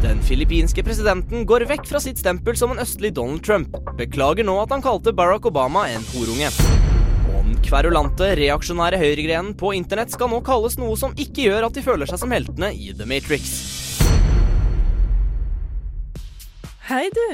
Den 0.03 0.21
filippinske 0.21 0.83
presidenten 0.85 1.47
går 1.49 1.65
vekk 1.71 1.87
fra 1.89 1.99
sitt 2.03 2.21
stempel 2.21 2.53
som 2.59 2.71
en 2.71 2.83
østlig 2.83 3.15
Donald 3.17 3.41
Trump. 3.43 3.73
Beklager 3.97 4.45
nå 4.45 4.59
at 4.61 4.71
han 4.75 4.85
kalte 4.85 5.13
Barack 5.15 5.49
Obama 5.49 5.87
en 5.89 6.05
horunge. 6.13 6.53
Og 7.33 7.39
den 7.49 7.57
kverulante, 7.65 8.29
reaksjonære 8.37 9.01
høyregrenen 9.01 9.55
på 9.57 9.73
internett 9.73 10.13
skal 10.13 10.29
nå 10.29 10.43
kalles 10.45 10.77
noe 10.77 10.93
som 11.01 11.17
ikke 11.17 11.49
gjør 11.49 11.67
at 11.71 11.77
de 11.77 11.85
føler 11.85 12.09
seg 12.09 12.21
som 12.21 12.35
heltene 12.35 12.69
i 12.77 12.93
The 12.93 13.09
Matrix. 13.09 13.55
Hei, 16.85 17.07
du. 17.09 17.25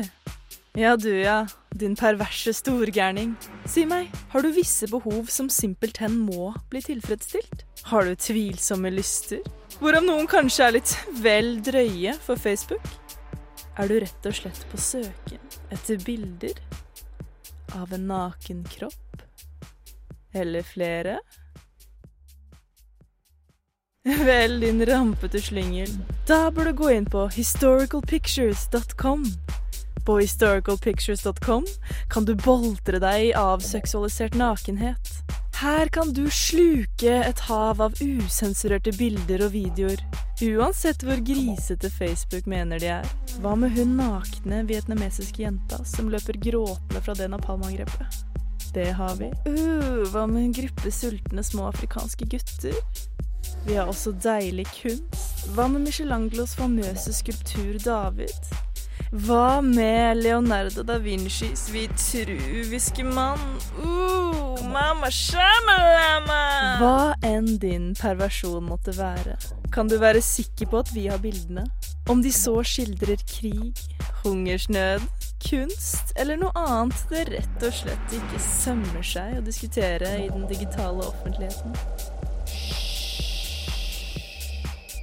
Ja, 0.80 0.96
du, 0.96 1.12
ja. 1.20 1.42
Din 1.80 1.96
perverse 1.96 2.52
storgærning. 2.54 3.36
Si 3.66 3.86
meg, 3.88 4.12
har 4.34 4.44
du 4.44 4.52
visse 4.52 4.88
behov 4.92 5.30
som 5.32 5.48
simpelthen 5.50 6.18
må 6.28 6.52
bli 6.70 6.82
tilfredsstilt? 6.84 7.64
Har 7.88 8.06
du 8.06 8.16
tvilsomme 8.16 8.92
lyster? 8.92 9.40
Hvorav 9.80 10.04
noen 10.06 10.28
kanskje 10.30 10.68
er 10.68 10.76
litt 10.76 10.96
vel 11.24 11.56
drøye 11.64 12.14
for 12.22 12.36
Facebook? 12.36 12.84
Er 13.80 13.88
du 13.88 13.96
rett 14.04 14.28
og 14.28 14.36
slett 14.36 14.66
på 14.70 14.78
søken 14.78 15.40
etter 15.72 16.02
bilder 16.04 16.60
av 17.80 17.94
en 17.96 18.10
naken 18.12 18.66
kropp? 18.68 19.24
Eller 20.36 20.68
flere? 20.68 21.18
Vel, 24.04 24.60
din 24.60 24.84
rampete 24.86 25.42
slyngel. 25.42 25.92
Da 26.28 26.50
bør 26.52 26.72
du 26.72 26.74
gå 26.84 26.92
inn 26.98 27.06
på 27.06 27.28
historicalpictures.com. 27.32 29.26
På 30.06 30.18
historicalpictures.com 30.20 31.66
kan 32.10 32.26
du 32.26 32.36
boltre 32.36 33.00
deg 33.02 33.36
av 33.38 33.62
seksualisert 33.66 34.34
nakenhet. 34.40 35.14
Her 35.62 35.92
kan 35.94 36.10
du 36.14 36.24
sluke 36.34 37.12
et 37.22 37.40
hav 37.46 37.82
av 37.86 38.00
usensurerte 38.02 38.96
bilder 38.98 39.44
og 39.46 39.52
videoer. 39.54 40.02
Uansett 40.42 41.04
hvor 41.06 41.22
grisete 41.22 41.92
Facebook 41.94 42.48
mener 42.50 42.82
de 42.82 42.90
er. 42.96 43.12
Hva 43.44 43.54
med 43.60 43.76
hun 43.78 43.94
nakne 44.00 44.64
vietnamesiske 44.66 45.44
jenta 45.44 45.84
som 45.86 46.10
løper 46.10 46.40
gråtende 46.42 47.04
fra 47.06 47.14
det 47.14 47.30
napalmangrepet? 47.30 48.24
Det 48.74 48.90
har 48.98 49.14
vi. 49.20 49.30
Uh, 49.46 50.02
hva 50.10 50.26
med 50.26 50.48
en 50.48 50.58
gruppe 50.64 50.92
sultne 50.96 51.46
små 51.46 51.70
afrikanske 51.70 52.26
gutter? 52.34 52.82
Vi 53.68 53.78
har 53.78 53.92
også 53.92 54.16
deilig 54.18 54.66
kunst. 54.74 55.46
Hva 55.54 55.70
med 55.70 55.86
Michelangelos 55.86 56.58
famøse 56.58 57.14
skulptur 57.14 57.78
David? 57.86 58.54
Hva 59.12 59.60
med 59.62 60.24
Leonardo 60.24 60.84
da 60.88 60.96
Vincis 60.98 61.70
vitruviske 61.70 63.04
mann? 63.04 63.40
Uh, 63.76 64.56
mamma 64.72 65.12
shamalama! 65.12 66.80
Hva 66.80 67.12
enn 67.28 67.60
din 67.60 67.92
perversjon 68.00 68.64
måtte 68.64 68.96
være, 68.96 69.36
kan 69.76 69.92
du 69.92 70.00
være 70.00 70.24
sikker 70.24 70.72
på 70.72 70.80
at 70.80 70.96
vi 70.96 71.12
har 71.12 71.20
bildene. 71.20 71.68
Om 72.08 72.24
de 72.24 72.32
så 72.32 72.64
skildrer 72.64 73.20
krig, 73.28 73.76
hungersnød, 74.24 75.04
kunst 75.44 76.16
eller 76.16 76.40
noe 76.40 76.56
annet 76.56 76.96
det 77.12 77.28
rett 77.34 77.64
og 77.68 77.74
slett 77.82 78.16
ikke 78.16 78.40
sømmer 78.48 79.04
seg 79.04 79.36
å 79.42 79.44
diskutere 79.44 80.24
i 80.24 80.32
den 80.32 80.48
digitale 80.48 81.04
offentligheten. 81.04 81.76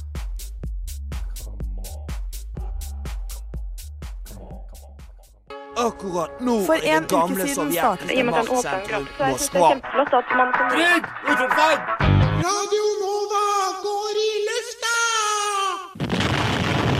Akkurat 5.76 6.38
nå 6.40 6.54
For 6.68 6.78
er 6.78 6.96
en 7.00 7.02
det 7.02 7.10
gamle 7.10 7.34
uke 7.34 7.48
siden 7.50 7.56
sovjetiske 7.72 7.80
startet 7.82 8.10
I 8.14 8.16
den 8.20 8.28
åpne 8.30 8.42
maktsentrum 8.46 8.84
kropp, 8.88 9.08
så 9.18 9.22
jeg 9.24 9.34
synes 9.34 9.50
det 9.50 9.58
er 9.58 9.60
Moskva. 9.60 9.68
kjempeflott 9.72 10.12
at 10.18 10.28
man 10.38 10.48
kan- 10.54 10.70
Trygg! 10.74 11.04
Utropstegn! 11.32 11.80
Radio 12.46 12.84
Nova 13.02 13.44
går 13.86 14.14
i 14.22 14.30
lufta! 14.48 14.94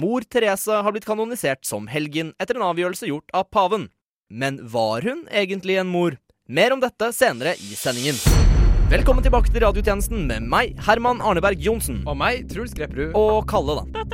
Mor 0.02 0.20
Therese 0.34 0.74
har 0.82 0.92
blitt 0.92 1.06
kanonisert 1.06 1.62
som 1.64 1.86
helgen 1.86 2.34
etter 2.40 2.54
en 2.58 2.66
avgjørelse 2.72 3.06
gjort 3.08 3.30
av 3.32 3.44
paven. 3.50 3.88
Men 4.30 4.58
var 4.68 5.00
hun 5.02 5.26
egentlig 5.30 5.78
en 5.78 5.86
mor? 5.88 6.18
Mer 6.48 6.72
om 6.72 6.80
dette 6.80 7.12
senere 7.12 7.54
i 7.54 7.74
sendingen. 7.78 8.43
Velkommen 8.84 9.24
tilbake 9.24 9.48
til 9.48 9.62
radiotjenesten 9.64 10.26
med 10.28 10.44
meg, 10.44 10.74
Herman 10.84 11.22
Arneberg 11.24 11.56
Johnsen. 11.64 12.02
Og 12.04 12.18
meg, 12.20 12.42
Truls 12.50 12.74
Grepperud. 12.76 13.14
Og 13.16 13.46
Kalle, 13.48 13.78
da. 13.80 14.04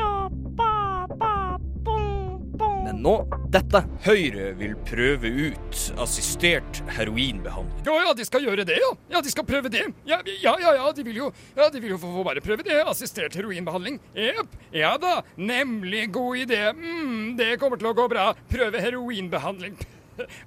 Men 2.85 3.03
nå 3.03 3.17
dette. 3.51 3.83
Høyre 4.07 4.53
vil 4.61 4.77
prøve 4.87 5.35
ut 5.51 5.83
assistert 6.07 6.81
heroinbehandling. 6.95 7.83
Ja, 7.83 7.99
ja, 8.07 8.15
de 8.15 8.29
skal 8.31 8.47
gjøre 8.47 8.63
det, 8.71 8.79
ja. 8.79 8.95
Ja, 9.11 9.27
de 9.27 9.35
skal 9.35 9.51
prøve 9.51 9.75
det. 9.75 9.89
Ja, 10.07 10.23
ja, 10.39 10.55
ja, 10.63 10.79
ja 10.79 10.95
de 10.95 11.09
vil 11.11 11.19
jo, 11.19 11.35
ja, 11.59 11.67
de 11.67 11.83
vil 11.83 11.97
jo 11.97 11.99
få, 11.99 12.15
få 12.21 12.27
bare 12.31 12.47
prøve 12.47 12.63
det. 12.63 12.79
Assistert 12.87 13.35
heroinbehandling. 13.35 13.99
Jepp. 14.15 14.55
Ja 14.71 14.95
da. 15.03 15.19
Nemlig 15.35 16.13
god 16.15 16.47
idé. 16.47 16.69
Mm, 16.79 17.35
det 17.43 17.57
kommer 17.59 17.83
til 17.83 17.91
å 17.91 17.99
gå 17.99 18.07
bra. 18.15 18.31
Prøve 18.55 18.87
heroinbehandling. 18.87 19.81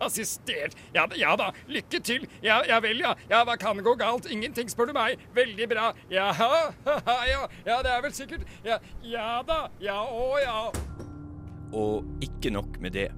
Assistert. 0.04 0.78
Ja, 0.96 1.08
ja 1.18 1.36
da, 1.40 1.52
lykke 1.72 2.02
til. 2.04 2.28
Ja, 2.46 2.62
ja 2.68 2.80
vel, 2.84 3.02
ja. 3.04 3.14
Ja, 3.32 3.44
hva 3.48 3.58
kan 3.60 3.82
gå 3.84 3.96
galt? 4.00 4.30
Ingenting, 4.32 4.70
spør 4.72 4.92
du 4.92 4.96
meg. 4.98 5.22
Veldig 5.36 5.70
bra. 5.72 5.92
Ja, 6.14 6.30
ja, 7.32 7.48
ja, 7.66 7.82
det 7.84 7.92
er 7.92 8.02
vel 8.04 8.16
sikkert 8.16 8.48
Ja, 8.66 8.80
ja 9.06 9.42
da. 9.48 9.66
Ja, 9.84 10.00
å 10.04 10.40
ja. 10.42 10.58
Og 11.74 12.24
ikke 12.24 12.54
nok 12.54 12.78
med 12.84 12.98
det. 12.98 13.10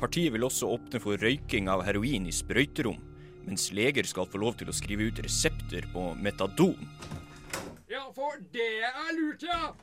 Partiet 0.00 0.32
vil 0.32 0.46
også 0.46 0.70
åpne 0.78 1.00
for 1.02 1.20
røyking 1.20 1.68
av 1.68 1.82
heroin 1.84 2.24
i 2.24 2.32
sprøyterom, 2.32 2.96
mens 3.44 3.68
leger 3.76 4.06
skal 4.08 4.28
få 4.30 4.40
lov 4.40 4.56
til 4.60 4.70
å 4.72 4.76
skrive 4.76 5.10
ut 5.10 5.20
resepter 5.20 5.84
på 5.92 6.06
metadon. 6.16 6.88
Ja, 7.90 8.06
for 8.14 8.38
det 8.54 8.70
er 8.86 9.10
lurt, 9.18 9.44
ja. 9.44 9.74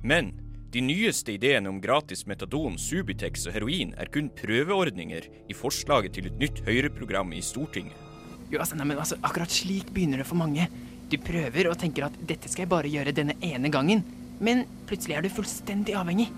Men 0.00 0.32
de 0.70 0.80
nyeste 0.86 1.32
ideene 1.34 1.66
om 1.66 1.80
gratis 1.82 2.22
metadon, 2.30 2.76
Subitex 2.78 3.48
og 3.50 3.56
heroin 3.56 3.90
er 3.98 4.10
kun 4.14 4.28
prøveordninger 4.38 5.24
i 5.50 5.56
forslaget 5.56 6.14
til 6.14 6.28
et 6.30 6.36
nytt 6.38 6.60
Høyre-program 6.62 7.32
i 7.34 7.42
Stortinget. 7.42 7.96
Jo, 8.52 8.60
altså, 8.62 8.78
nei, 8.78 8.86
men 8.86 9.00
altså, 9.02 9.18
akkurat 9.26 9.50
slik 9.50 9.90
begynner 9.94 10.22
det 10.22 10.28
for 10.28 10.38
mange. 10.38 10.68
Du 11.10 11.18
prøver 11.18 11.72
og 11.72 11.78
tenker 11.80 12.06
at 12.06 12.14
dette 12.22 12.50
skal 12.50 12.68
jeg 12.68 12.70
bare 12.70 12.92
gjøre 12.92 13.14
denne 13.16 13.34
ene 13.42 13.70
gangen, 13.72 14.04
men 14.38 14.62
plutselig 14.86 15.18
er 15.18 15.26
du 15.26 15.32
fullstendig 15.34 15.98
avhengig. 15.98 16.28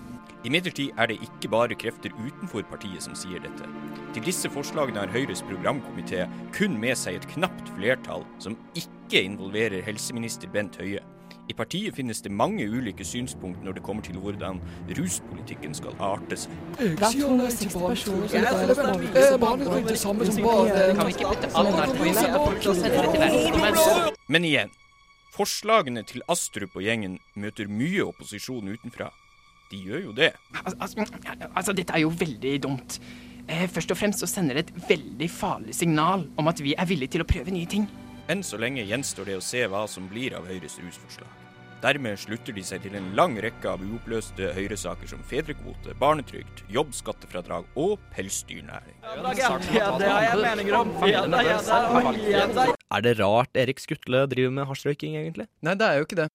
Imidlertid 0.43 0.97
er 0.99 1.07
det 1.07 1.21
ikke 1.23 1.53
bare 1.53 1.77
krefter 1.79 2.11
utenfor 2.17 2.65
partiet 2.67 3.05
som 3.05 3.13
sier 3.15 3.39
dette. 3.45 3.69
Til 4.17 4.25
disse 4.25 4.49
forslagene 4.51 5.05
har 5.05 5.13
Høyres 5.13 5.45
programkomité 5.45 6.25
kun 6.57 6.75
med 6.81 6.97
seg 6.99 7.21
et 7.21 7.29
knapt 7.37 7.69
flertall 7.77 8.25
som 8.43 8.57
ikke 8.73 9.21
involverer 9.23 9.85
helseminister 9.85 10.49
Bent 10.51 10.81
Høie. 10.81 11.05
I 11.49 11.53
partiet 11.53 11.95
finnes 11.95 12.21
det 12.23 12.31
mange 12.31 12.63
ulike 12.71 13.03
synspunkt 13.05 13.63
når 13.63 13.75
det 13.77 13.83
kommer 13.83 14.03
til 14.05 14.15
hvordan 14.15 14.61
ruspolitikken 14.97 15.73
skal 15.75 15.97
arte 15.99 16.37
seg. 16.39 16.53
Det 16.79 16.99
260 16.99 17.73
personer 17.73 18.27
som 18.29 18.37
Jeg 18.37 18.45
dør 18.45 18.75
tror 18.77 18.91
av 18.93 19.01
det 19.03 19.39
barnetrygd 19.41 19.89
det 19.91 19.97
samme 19.99 20.27
som 20.29 20.39
barn. 20.45 20.71
Kan 20.71 21.09
vi 21.09 21.15
ikke 21.17 21.33
putte 21.33 21.49
alt 21.59 21.75
der 21.79 21.97
på 21.97 22.07
en 22.07 22.21
folk 22.37 22.69
og 22.71 22.79
sende 22.79 22.93
det 22.95 23.09
til 23.09 23.25
verdensrommet? 23.25 24.21
Men 24.27 24.47
igjen, 24.47 24.71
forslagene 25.35 26.05
til 26.07 26.23
Astrup 26.31 26.79
og 26.79 26.87
gjengen 26.87 27.19
møter 27.35 27.67
mye 27.67 28.07
opposisjon 28.07 28.71
utenfra. 28.71 29.09
De 29.73 29.81
gjør 29.83 30.07
jo 30.07 30.15
det. 30.15 30.31
Al 30.63 30.77
altså, 30.79 31.05
altså, 31.49 31.73
dette 31.75 31.93
er 31.93 32.05
jo 32.05 32.13
veldig 32.23 32.55
dumt. 32.63 32.99
Eh, 33.49 33.67
først 33.67 33.91
og 33.91 33.99
fremst 33.99 34.23
så 34.23 34.29
sender 34.31 34.61
det 34.61 34.69
et 34.69 34.89
veldig 34.89 35.29
farlig 35.31 35.75
signal 35.75 36.23
om 36.39 36.47
at 36.47 36.63
vi 36.63 36.75
er 36.77 36.87
villige 36.87 37.17
til 37.17 37.25
å 37.25 37.27
prøve 37.27 37.51
nye 37.51 37.67
ting. 37.67 37.89
Enn 38.31 38.43
så 38.43 38.55
lenge 38.55 38.85
gjenstår 38.87 39.27
det 39.27 39.35
å 39.35 39.43
se 39.43 39.65
hva 39.67 39.83
som 39.91 40.05
blir 40.07 40.35
av 40.37 40.45
Høyres 40.47 40.77
rusforslag. 40.79 41.27
Dermed 41.83 42.15
slutter 42.15 42.55
de 42.55 42.61
seg 42.63 42.85
til 42.85 42.93
en 42.95 43.09
lang 43.17 43.33
rekke 43.43 43.67
av 43.73 43.81
uoppløste 43.83 44.53
Høyre-saker 44.55 45.09
som 45.11 45.19
fedrekvote, 45.27 45.91
barnetrygd, 45.99 46.61
jobbskattefradrag 46.71 47.67
og 47.75 47.97
pelsdyrnæring. 48.15 48.95
Er 52.87 53.03
det 53.03 53.17
rart 53.19 53.59
Erik 53.59 53.83
Skutle 53.83 54.23
driver 54.31 54.55
med 54.55 54.69
hasjrøyking, 54.71 55.17
egentlig? 55.19 55.49
Nei, 55.59 55.75
det 55.75 55.89
er 55.89 55.99
jo 55.99 56.07
ikke 56.07 56.21
det. 56.23 56.29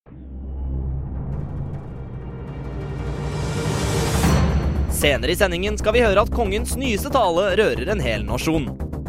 Senere 4.98 5.32
i 5.32 5.38
sendingen 5.38 5.80
skal 5.80 5.96
vi 5.96 6.04
høre 6.04 6.26
at 6.26 6.34
kongens 6.34 6.76
nyeste 6.76 7.08
tale 7.14 7.54
rører 7.56 7.88
en 7.94 8.04
hel 8.04 8.28
nasjon. 8.28 8.68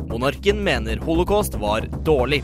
Monarken 0.09 0.63
mener 0.63 0.97
holocaust 0.97 1.55
var 1.55 1.81
dårlig. 2.05 2.43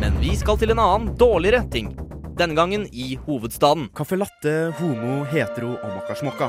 Men 0.00 0.16
vi 0.20 0.32
skal 0.36 0.58
til 0.58 0.72
en 0.74 0.80
annen, 0.82 1.12
dårligere 1.16 1.62
ting. 1.70 1.92
Denne 2.38 2.56
gangen 2.58 2.88
i 2.90 3.12
hovedstaden. 3.28 3.86
Caffè 3.94 4.18
latte, 4.18 4.54
homo, 4.80 5.20
hetero 5.30 5.76
og 5.76 5.92
mokkasmokka. 6.00 6.48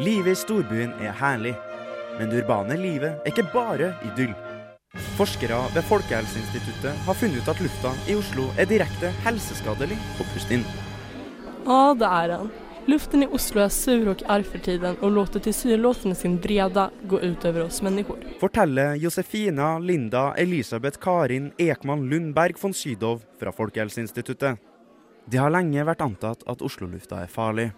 Livet 0.00 0.32
i 0.32 0.40
storbyen 0.40 0.94
er 1.04 1.12
herlig, 1.20 1.52
men 2.16 2.32
det 2.32 2.40
urbane 2.40 2.80
livet 2.80 3.20
er 3.20 3.28
ikke 3.28 3.44
bare 3.52 3.92
idyll. 4.08 4.32
Forskere 5.18 5.60
ved 5.74 5.84
Folkehelseinstituttet 5.90 7.04
har 7.04 7.20
funnet 7.20 7.44
ut 7.44 7.52
at 7.52 7.60
lufta 7.60 7.92
i 8.08 8.16
Oslo 8.16 8.48
er 8.56 8.72
direkte 8.72 9.12
helseskadelig 9.26 10.00
å 10.16 10.30
puste 10.32 10.56
inn. 10.56 10.66
Å, 11.68 11.92
det 11.92 12.08
er 12.08 12.32
den. 12.38 12.52
Luften 12.86 13.22
i 13.22 13.26
Oslo 13.26 13.60
är 13.60 13.68
sur 13.68 14.08
och 14.08 14.22
arg 14.26 14.42
för 14.42 14.58
tiden 14.58 14.96
och 15.00 15.10
låter 15.10 15.40
tillsynelatande 15.40 16.14
sin 16.14 16.40
vreda 16.40 16.90
gå 17.08 17.20
ut 17.20 17.44
över 17.44 17.64
oss 17.64 17.82
människor. 17.82 18.18
Forteller 18.40 18.94
Josefina 18.94 19.78
Linda 19.78 20.34
Elisabeth 20.36 20.98
Karin 20.98 21.52
Ekman 21.58 22.08
Lundberg 22.08 22.54
von 22.60 22.74
Sydow 22.74 23.20
fra 23.40 23.52
Folkehelseinstituttet. 23.52 24.58
Det 25.26 25.38
har 25.38 25.52
lenge 25.52 25.84
vært 25.84 26.00
antatt 26.00 26.42
at 26.48 26.62
Oslo-lufta 26.62 27.20
er 27.22 27.30
farlig. 27.30 27.70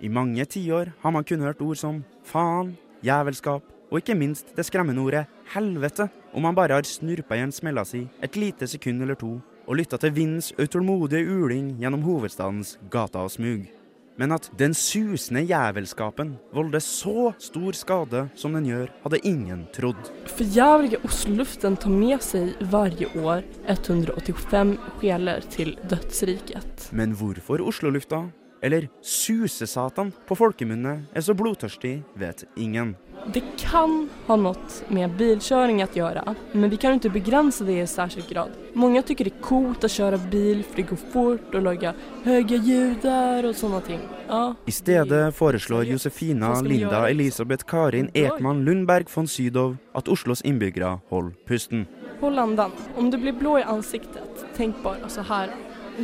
I 0.00 0.08
mange 0.08 0.44
tiår 0.44 0.92
har 1.00 1.10
man 1.10 1.24
kun 1.24 1.40
hørt 1.40 1.62
ord 1.62 1.76
som 1.76 2.04
faen, 2.24 2.76
jævelskap 3.02 3.64
og 3.90 3.98
ikke 3.98 4.14
minst 4.14 4.54
det 4.56 4.66
skremmende 4.68 5.02
ordet 5.02 5.26
helvete 5.54 6.08
om 6.32 6.42
man 6.42 6.54
bare 6.54 6.78
har 6.78 6.86
snurpa 6.86 7.34
igjen 7.34 7.52
smella 7.52 7.84
si 7.84 8.06
et 8.22 8.36
lite 8.36 8.68
sekund 8.70 9.02
eller 9.02 9.18
to 9.18 9.40
og 9.66 9.76
lytta 9.76 9.98
til 9.98 10.14
vindens 10.14 10.52
utålmodige 10.58 11.26
uling 11.26 11.76
gjennom 11.80 12.02
hovedstadens 12.02 12.78
gater 12.90 13.26
og 13.26 13.30
smug. 13.30 13.79
Men 14.18 14.32
at 14.34 14.50
den 14.58 14.74
susende 14.76 15.42
jævelskapen 15.46 16.34
volder 16.54 16.82
så 16.84 17.30
stor 17.40 17.76
skade 17.76 18.24
som 18.34 18.56
den 18.56 18.66
gjør, 18.68 18.90
hadde 19.04 19.22
ingen 19.24 19.66
trodd. 19.74 20.10
Förjävliga 20.26 20.98
Osloluften 21.04 21.76
tar 21.76 21.94
med 21.94 22.20
seg 22.24 22.52
varje 22.72 23.08
år 23.20 23.46
185 23.66 24.76
sjeler 25.00 25.46
til 25.54 25.76
dødsriket. 25.88 26.90
Men 26.92 27.14
hvorfor 27.16 27.62
Oslo-lufta, 27.64 28.26
eller 28.62 28.88
susesatan 29.02 30.12
på 30.28 30.36
folkemunne, 30.36 31.02
er 31.14 31.24
så 31.24 31.34
blodtørstig, 31.34 32.02
vet 32.14 32.44
ingen. 32.56 32.96
Det 33.32 33.42
kan 33.56 34.08
ha 34.26 34.36
något 34.36 34.84
med 34.88 35.16
bilkörning 35.16 35.82
att 35.82 35.96
göra, 35.96 36.34
men 36.52 36.70
vi 36.70 36.76
kan 36.76 36.92
ikke 36.92 36.94
inte 36.94 37.10
begränsa 37.10 37.64
det 37.64 37.80
i 37.80 37.86
särskild 37.86 38.28
grad. 38.28 38.50
Många 38.72 39.02
tycker 39.02 39.24
det 39.24 39.30
är 39.36 39.42
coolt 39.42 39.84
att 39.84 39.90
köra 39.90 40.18
bil 40.18 40.64
för 40.64 40.76
det 40.76 40.82
går 40.82 40.96
fort 40.96 41.54
och 41.54 41.62
laga 41.62 41.94
höga 42.22 42.56
ljud 42.56 42.96
där 43.02 43.46
och 43.46 43.56
sådana 43.56 43.80
ting. 43.80 44.00
Ja, 44.28 44.54
I 44.66 44.72
stedet 44.72 45.36
foreslår 45.36 45.84
Josefina 45.84 46.60
Linda 46.60 46.96
gjøre? 46.96 47.10
Elisabeth 47.10 47.64
Karin 47.64 48.10
Ekman 48.14 48.64
Lundberg 48.64 49.04
von 49.14 49.28
Sydow 49.28 49.76
at 49.92 50.08
Oslos 50.08 50.42
innbyggere 50.42 50.98
holder 51.08 51.34
pusten. 51.46 51.86
Hold 52.20 52.38
andan. 52.38 52.70
Om 52.96 53.10
du 53.10 53.18
blir 53.18 53.32
blå 53.32 53.58
i 53.58 53.62
ansiktet, 53.62 54.46
tenk 54.56 54.82
bare 54.82 55.08
så 55.08 55.20
här. 55.20 55.50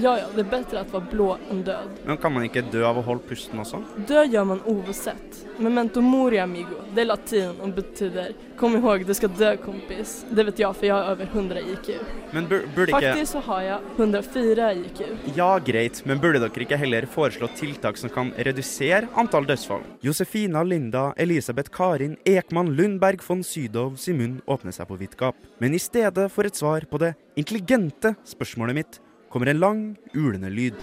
Ja, 0.03 0.19
ja, 0.19 0.27
det 0.35 0.45
er 0.45 0.51
bedre 0.51 0.81
att 0.81 0.93
være 0.93 1.11
blå 1.11 1.29
enn 1.51 1.63
død. 1.65 2.01
Men 2.05 2.19
kan 2.21 2.33
man 2.33 2.45
ikke 2.45 2.65
dø 2.73 2.83
av 2.85 2.99
å 3.01 3.05
holde 3.07 3.25
pusten 3.29 3.61
også? 3.63 3.81
Død 4.09 4.35
gjør 4.35 4.49
man 4.53 4.61
uansett. 4.69 5.43
Memento 5.59 6.03
mori 6.05 6.41
amigo, 6.43 6.83
det 6.95 7.07
er 7.07 7.09
latin 7.09 7.55
og 7.65 7.73
betyder 7.79 8.35
kom 8.57 8.77
ihåg 8.77 9.05
du 9.07 9.13
skal 9.15 9.33
dø, 9.37 9.51
kompis. 9.61 10.19
Det 10.29 10.45
vet 10.49 10.61
jeg, 10.61 10.77
for 10.77 10.89
jeg 10.89 10.95
har 10.95 11.11
over 11.13 11.29
100 11.29 11.63
IQ. 11.75 11.91
Men 12.33 12.49
bur 12.49 12.65
burde 12.77 12.93
ikke 12.93 13.13
Faktisk 13.13 13.33
så 13.33 13.43
har 13.47 13.63
jeg 13.67 13.93
104 13.97 14.69
IQ. 14.81 15.01
Ja, 15.37 15.49
greit, 15.65 16.03
men 16.09 16.21
burde 16.23 16.41
dere 16.43 16.67
ikke 16.67 16.81
heller 16.81 17.09
foreslå 17.11 17.51
tiltak 17.57 18.01
som 18.01 18.13
kan 18.13 18.33
redusere 18.37 19.09
antall 19.17 19.49
dødsfall? 19.49 19.85
Josefina 20.05 20.65
Linda 20.65 21.09
Elisabeth 21.17 21.73
Karin 21.73 22.17
Ekman 22.27 22.75
Lundberg 22.77 23.25
von 23.25 23.45
Sydow 23.45 23.95
sin 24.01 24.21
munn 24.21 24.39
åpner 24.47 24.75
seg 24.77 24.89
på 24.89 25.01
vidt 25.01 25.17
gap. 25.21 25.37
Men 25.61 25.77
i 25.77 25.83
stedet 25.83 26.29
for 26.33 26.49
et 26.49 26.57
svar 26.57 26.89
på 26.89 27.01
det 27.03 27.15
intelligente 27.37 28.15
spørsmålet 28.25 28.81
mitt, 28.81 29.01
kommer 29.29 29.53
en 29.53 29.61
lang, 29.61 29.83
ulende 30.15 30.51
lyd. 30.51 30.75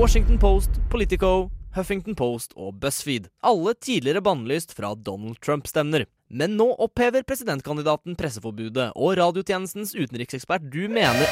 Washington 0.00 0.38
Post, 0.38 0.70
Politico, 0.90 1.50
Huffington 1.74 2.16
Post 2.16 2.54
og 2.56 2.78
BuzzFeed. 2.80 3.28
Alle 3.46 3.74
tidligere 3.78 4.22
bannlyst 4.24 4.72
fra 4.74 4.94
Donald 4.96 5.36
Trump-stevner. 5.44 6.06
Men 6.30 6.52
nå 6.54 6.68
opphever 6.78 7.24
presidentkandidaten 7.26 8.14
presseforbudet, 8.14 8.92
og 8.94 9.16
radiotjenestens 9.18 9.96
utenriksekspert 9.98 10.62
du 10.70 10.84
mener 10.86 11.26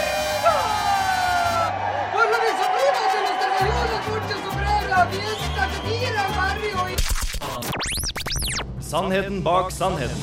Sannheten 8.88 9.42
bak 9.44 9.70
sannheten. 9.70 10.18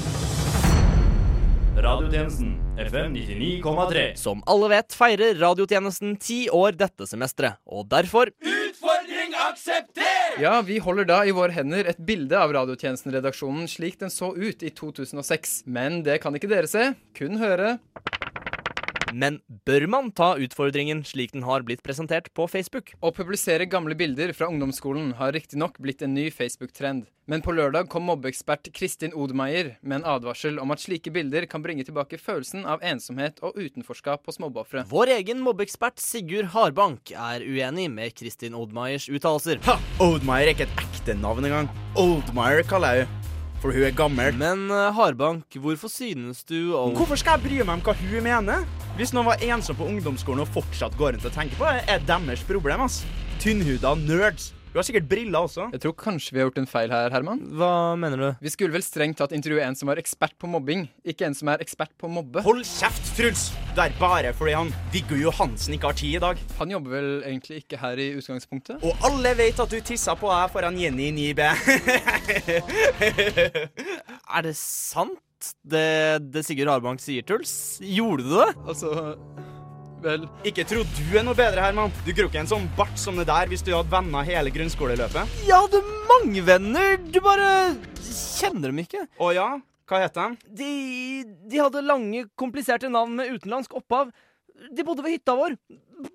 Radiotjenesten 1.80 2.56
FM 2.82 3.14
99,3. 3.16 4.06
Som 4.20 4.42
alle 4.50 4.74
vet, 4.74 4.96
feirer 4.98 5.40
radiotjenesten 5.40 6.18
ti 6.20 6.46
år 6.52 6.76
dette 6.76 7.08
semesteret, 7.08 7.62
og 7.64 7.88
derfor 7.94 8.34
Akseptert! 9.56 10.42
Ja, 10.42 10.58
vi 10.68 10.82
holder 10.84 11.06
da 11.08 11.22
i 11.24 11.32
våre 11.32 11.54
hender 11.56 11.88
et 11.88 12.00
bilde 12.04 12.36
av 12.36 12.52
Radiotjenesten-redaksjonen 12.52 13.70
slik 13.72 13.96
den 14.02 14.12
så 14.12 14.34
ut 14.36 14.66
i 14.68 14.72
2006. 14.76 15.62
Men 15.72 16.02
det 16.04 16.18
kan 16.26 16.36
ikke 16.36 16.50
dere 16.52 16.68
se, 16.68 16.90
kun 17.16 17.40
høre. 17.40 17.78
Men 19.16 19.38
bør 19.64 19.86
man 19.88 20.10
ta 20.12 20.34
utfordringen 20.44 21.06
slik 21.08 21.32
den 21.32 21.46
har 21.48 21.64
blitt 21.64 21.84
presentert 21.86 22.28
på 22.36 22.50
Facebook? 22.52 22.92
Å 23.00 23.14
publisere 23.16 23.68
gamle 23.72 23.96
bilder 23.96 24.34
fra 24.36 24.50
ungdomsskolen 24.52 25.14
har 25.22 25.32
riktignok 25.32 25.78
blitt 25.80 26.04
en 26.04 26.12
ny 26.18 26.26
Facebook-trend. 26.36 27.06
Men 27.32 27.42
på 27.42 27.56
lørdag 27.56 27.88
kom 27.90 28.06
mobbeekspert 28.10 28.68
Kristin 28.76 29.16
Odmeier 29.16 29.78
med 29.80 30.02
en 30.02 30.10
advarsel 30.18 30.60
om 30.62 30.76
at 30.76 30.84
slike 30.84 31.14
bilder 31.16 31.48
kan 31.50 31.64
bringe 31.64 31.88
tilbake 31.88 32.20
følelsen 32.20 32.68
av 32.70 32.84
ensomhet 32.86 33.40
og 33.40 33.56
utenforskap 33.56 34.28
hos 34.28 34.42
mobbeofre. 34.44 34.84
Vår 34.92 35.16
egen 35.16 35.40
mobbeekspert 35.46 36.04
Sigurd 36.04 36.52
Harbank 36.54 37.16
er 37.16 37.46
uenig 37.48 37.88
med 37.96 38.18
Kristin 38.20 38.58
Odmeiers 38.58 39.08
uttalelser. 39.08 39.64
Ha! 39.70 39.80
Oldmeier 40.04 40.52
er 40.52 40.58
ikke 40.58 40.68
et 40.68 40.84
ekte 40.84 41.16
navn 41.24 41.48
engang. 41.48 41.72
Oldmeier 41.96 42.68
kaller 42.68 43.00
jeg 43.00 43.08
henne. 43.08 43.25
For 43.64 43.76
hun 43.76 43.86
er 43.88 43.96
gammel. 43.96 44.36
Men 44.40 44.66
eh, 44.72 44.90
Harbank, 44.96 45.60
hvorfor 45.62 45.92
synes 45.92 46.44
du 46.48 46.76
om 46.78 46.96
Hvorfor 46.98 47.20
skal 47.20 47.38
jeg 47.38 47.46
bry 47.48 47.62
meg 47.64 47.78
om 47.78 47.86
hva 47.86 47.96
hun 48.00 48.26
mener? 48.26 48.66
Hvis 48.98 49.14
noen 49.16 49.28
var 49.30 49.44
ensom 49.44 49.78
på 49.78 49.88
ungdomsskolen 49.92 50.46
og 50.46 50.52
fortsatt 50.56 50.96
går 51.00 51.18
rundt 51.18 51.28
og 51.28 51.36
tenker 51.36 51.60
på 51.60 51.68
det, 51.68 51.86
er 51.92 52.06
deres 52.08 52.44
problem. 52.48 52.86
ass. 52.88 53.04
Tynnhuda 53.44 53.96
nerds. 54.00 54.55
Du 54.76 54.80
har 54.82 54.84
sikkert 54.84 55.06
briller 55.08 55.46
også. 55.46 55.70
Jeg 55.72 55.80
tror 55.86 55.94
kanskje 55.96 56.34
vi 56.36 56.42
har 56.42 56.50
gjort 56.50 56.58
en 56.60 56.66
feil 56.68 56.92
her, 56.92 57.08
Herman. 57.14 57.40
Hva 57.56 57.96
mener 57.96 58.20
du? 58.20 58.26
Vi 58.44 58.52
skulle 58.52 58.76
vel 58.76 58.84
strengt 58.84 59.16
tatt 59.22 59.32
intervjue 59.32 59.64
en 59.64 59.78
som 59.80 59.88
var 59.88 60.02
ekspert 60.02 60.34
på 60.36 60.50
mobbing, 60.52 60.82
ikke 61.08 61.30
en 61.30 61.38
som 61.40 61.48
er 61.54 61.64
ekspert 61.64 61.94
på 61.96 62.10
mobbe. 62.12 62.44
Hold 62.44 62.60
kjeft, 62.68 63.08
Truls! 63.16 63.46
Det 63.72 63.86
er 63.86 63.96
bare 64.02 64.34
fordi 64.36 64.52
han 64.58 64.74
Viggo 64.92 65.16
Johansen 65.16 65.78
ikke 65.78 65.94
har 65.94 66.00
tid 66.02 66.18
i 66.18 66.22
dag. 66.26 66.44
Han 66.60 66.76
jobber 66.76 66.92
vel 66.98 67.08
egentlig 67.22 67.62
ikke 67.64 67.80
her 67.86 68.04
i 68.04 68.10
utgangspunktet? 68.20 68.84
Og 68.84 69.08
alle 69.08 69.32
vet 69.40 69.64
at 69.64 69.72
du 69.72 69.80
tissa 69.80 70.18
på 70.20 70.28
deg 70.34 70.52
foran 70.58 70.84
Jenny 70.84 71.08
i 71.08 71.16
9B. 71.22 71.40
Er 74.36 74.44
det 74.44 74.58
sant, 74.60 75.56
det, 75.64 75.88
det 76.36 76.44
Sigurd 76.44 76.76
Harbank 76.76 77.00
sier, 77.00 77.24
Truls? 77.24 77.80
Gjorde 77.80 78.28
du 78.28 78.36
det? 78.42 78.52
Altså 78.68 79.16
Vel 80.06 80.26
Ikke 80.46 80.62
tro 80.70 80.84
du 80.86 81.16
er 81.18 81.24
noe 81.26 81.34
bedre, 81.38 81.64
Herman. 81.66 81.94
Du 82.06 82.12
gror 82.14 82.28
ikke 82.30 82.44
en 82.44 82.50
sånn 82.50 82.68
bart 82.78 82.98
som 83.02 83.18
det 83.18 83.26
der 83.26 83.50
hvis 83.50 83.64
du 83.66 83.72
hadde 83.74 83.90
venner 83.90 84.26
hele 84.28 84.52
grunnskoleløpet. 84.54 85.38
Jeg 85.48 85.56
hadde 85.56 85.82
mange 86.06 86.44
venner, 86.46 87.00
du 87.02 87.18
bare 87.26 87.48
kjenner 88.06 88.70
dem 88.70 88.84
ikke. 88.84 89.08
Å 89.18 89.32
ja? 89.34 89.48
Hva 89.90 90.02
het 90.04 90.18
de? 90.18 90.28
De, 90.60 90.70
de 91.50 91.62
hadde 91.62 91.82
lange, 91.86 92.26
kompliserte 92.38 92.90
navn 92.92 93.18
med 93.18 93.34
utenlandsk 93.34 93.74
opphav. 93.78 94.12
De 94.74 94.86
bodde 94.86 95.06
ved 95.06 95.18
hytta 95.18 95.36
vår. 95.38 95.58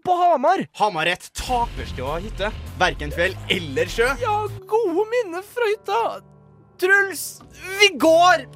På 0.07 0.15
Hamar. 0.21 0.63
Hamar 0.79 1.11
er 1.11 1.19
et 1.19 1.27
taperstua 1.35 2.21
hytte. 2.23 2.51
Verken 2.79 3.15
fjell 3.15 3.35
eller 3.51 3.91
sjø. 3.91 4.07
Ja, 4.23 4.37
gode 4.71 5.07
minner 5.11 5.43
fra 5.47 5.67
hytta. 5.71 6.03
Truls, 6.81 7.25
vi 7.81 7.91
går! 8.01 8.47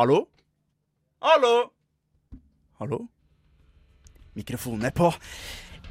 Hallo? 0.00 0.22
Hallo? 1.20 1.52
Hallo? 2.80 3.02
Mikrofonen 4.32 4.86
er 4.88 4.92
på. 4.96 5.10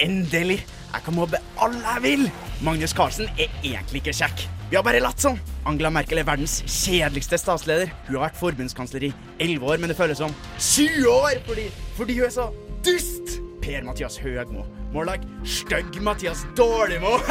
Endelig! 0.01 0.65
Jeg 0.93 1.01
kan 1.05 1.13
mobbe 1.13 1.37
alle 1.61 1.77
jeg 1.85 2.01
vil! 2.01 2.23
Magnus 2.65 2.95
Carlsen 2.97 3.27
er 3.37 3.45
egentlig 3.61 4.01
ikke 4.01 4.15
kjekk. 4.17 4.41
Vi 4.71 4.77
har 4.77 4.81
bare 4.87 5.01
latt 5.03 5.21
sånn. 5.21 5.37
Angela 5.69 5.91
Merkel 5.93 6.17
er 6.17 6.25
verdens 6.25 6.63
kjedeligste 6.65 7.37
statsleder. 7.37 7.91
Hun 8.07 8.15
har 8.15 8.23
vært 8.23 8.39
forbundskansler 8.39 9.05
i 9.05 9.11
elleve 9.37 9.69
år, 9.69 9.77
men 9.77 9.93
det 9.93 9.99
føles 9.99 10.17
som 10.17 10.33
20 10.57 11.05
år 11.13 11.37
fordi, 11.45 11.67
fordi 11.99 12.17
hun 12.17 12.25
er 12.25 12.33
så 12.33 12.49
dust! 12.87 13.37
Per-Mathias 13.61 14.17
Høgmo 14.23 14.65
må 14.89 15.03
like 15.05 15.27
Stygg-Mathias 15.45 16.41
Dårligmo. 16.57 17.19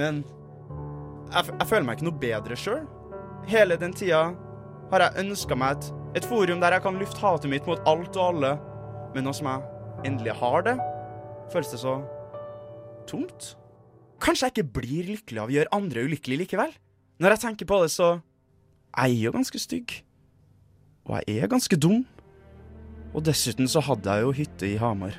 men 0.00 0.24
jeg, 1.30 1.46
jeg 1.46 1.66
føler 1.70 1.86
meg 1.86 1.94
ikke 1.94 2.08
noe 2.10 2.22
bedre 2.26 2.58
sjøl. 2.58 2.82
Hele 3.46 3.78
den 3.78 3.94
tida 3.94 4.32
har 4.92 5.04
jeg 5.06 5.24
ønska 5.24 5.56
meg 5.58 5.76
et, 5.76 5.90
et 6.20 6.28
forum 6.28 6.60
der 6.62 6.76
jeg 6.76 6.84
kan 6.84 6.98
lufte 7.00 7.22
hatet 7.22 7.50
mitt 7.50 7.66
mot 7.68 7.80
alt 7.88 8.16
og 8.16 8.24
alle. 8.34 8.54
Men 9.14 9.26
nå 9.28 9.34
som 9.36 9.48
jeg 9.50 10.08
endelig 10.08 10.34
har 10.40 10.64
det, 10.66 10.74
føles 11.52 11.72
det 11.72 11.80
så 11.82 11.98
tomt. 13.08 13.54
Kanskje 14.22 14.48
jeg 14.48 14.54
ikke 14.54 14.80
blir 14.80 15.10
lykkelig 15.12 15.42
av 15.42 15.50
å 15.50 15.54
gjøre 15.54 15.74
andre 15.76 16.04
ulykkelige 16.06 16.44
likevel? 16.44 16.74
Når 17.22 17.34
jeg 17.34 17.42
tenker 17.44 17.68
på 17.70 17.80
det, 17.82 17.90
så 17.94 18.08
er 18.96 19.10
jeg 19.10 19.26
jo 19.26 19.34
ganske 19.34 19.60
stygg. 19.62 19.96
Og 21.04 21.18
jeg 21.20 21.42
er 21.44 21.50
ganske 21.52 21.76
dum. 21.76 22.04
Og 23.14 23.22
dessuten 23.26 23.68
så 23.70 23.82
hadde 23.84 24.10
jeg 24.10 24.24
jo 24.24 24.32
hytte 24.34 24.68
i 24.70 24.78
Hamar. 24.80 25.18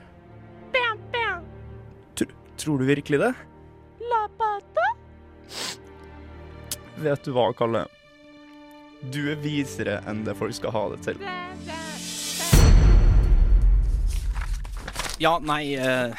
Tr 2.16 2.32
tror 2.60 2.80
du 2.80 2.88
virkelig 2.88 3.20
det? 3.22 3.34
Vet 7.04 7.28
du 7.28 7.32
hva, 7.36 7.50
Kalle? 7.56 7.86
Du 9.02 9.22
er 9.32 9.40
visere 9.42 10.00
enn 10.10 10.24
det 10.26 10.36
folk 10.40 10.56
skal 10.56 10.74
ha 10.76 10.84
det 10.94 11.02
til. 11.06 11.20
Ja, 15.22 15.38
nei 15.40 15.76
eh, 15.80 16.12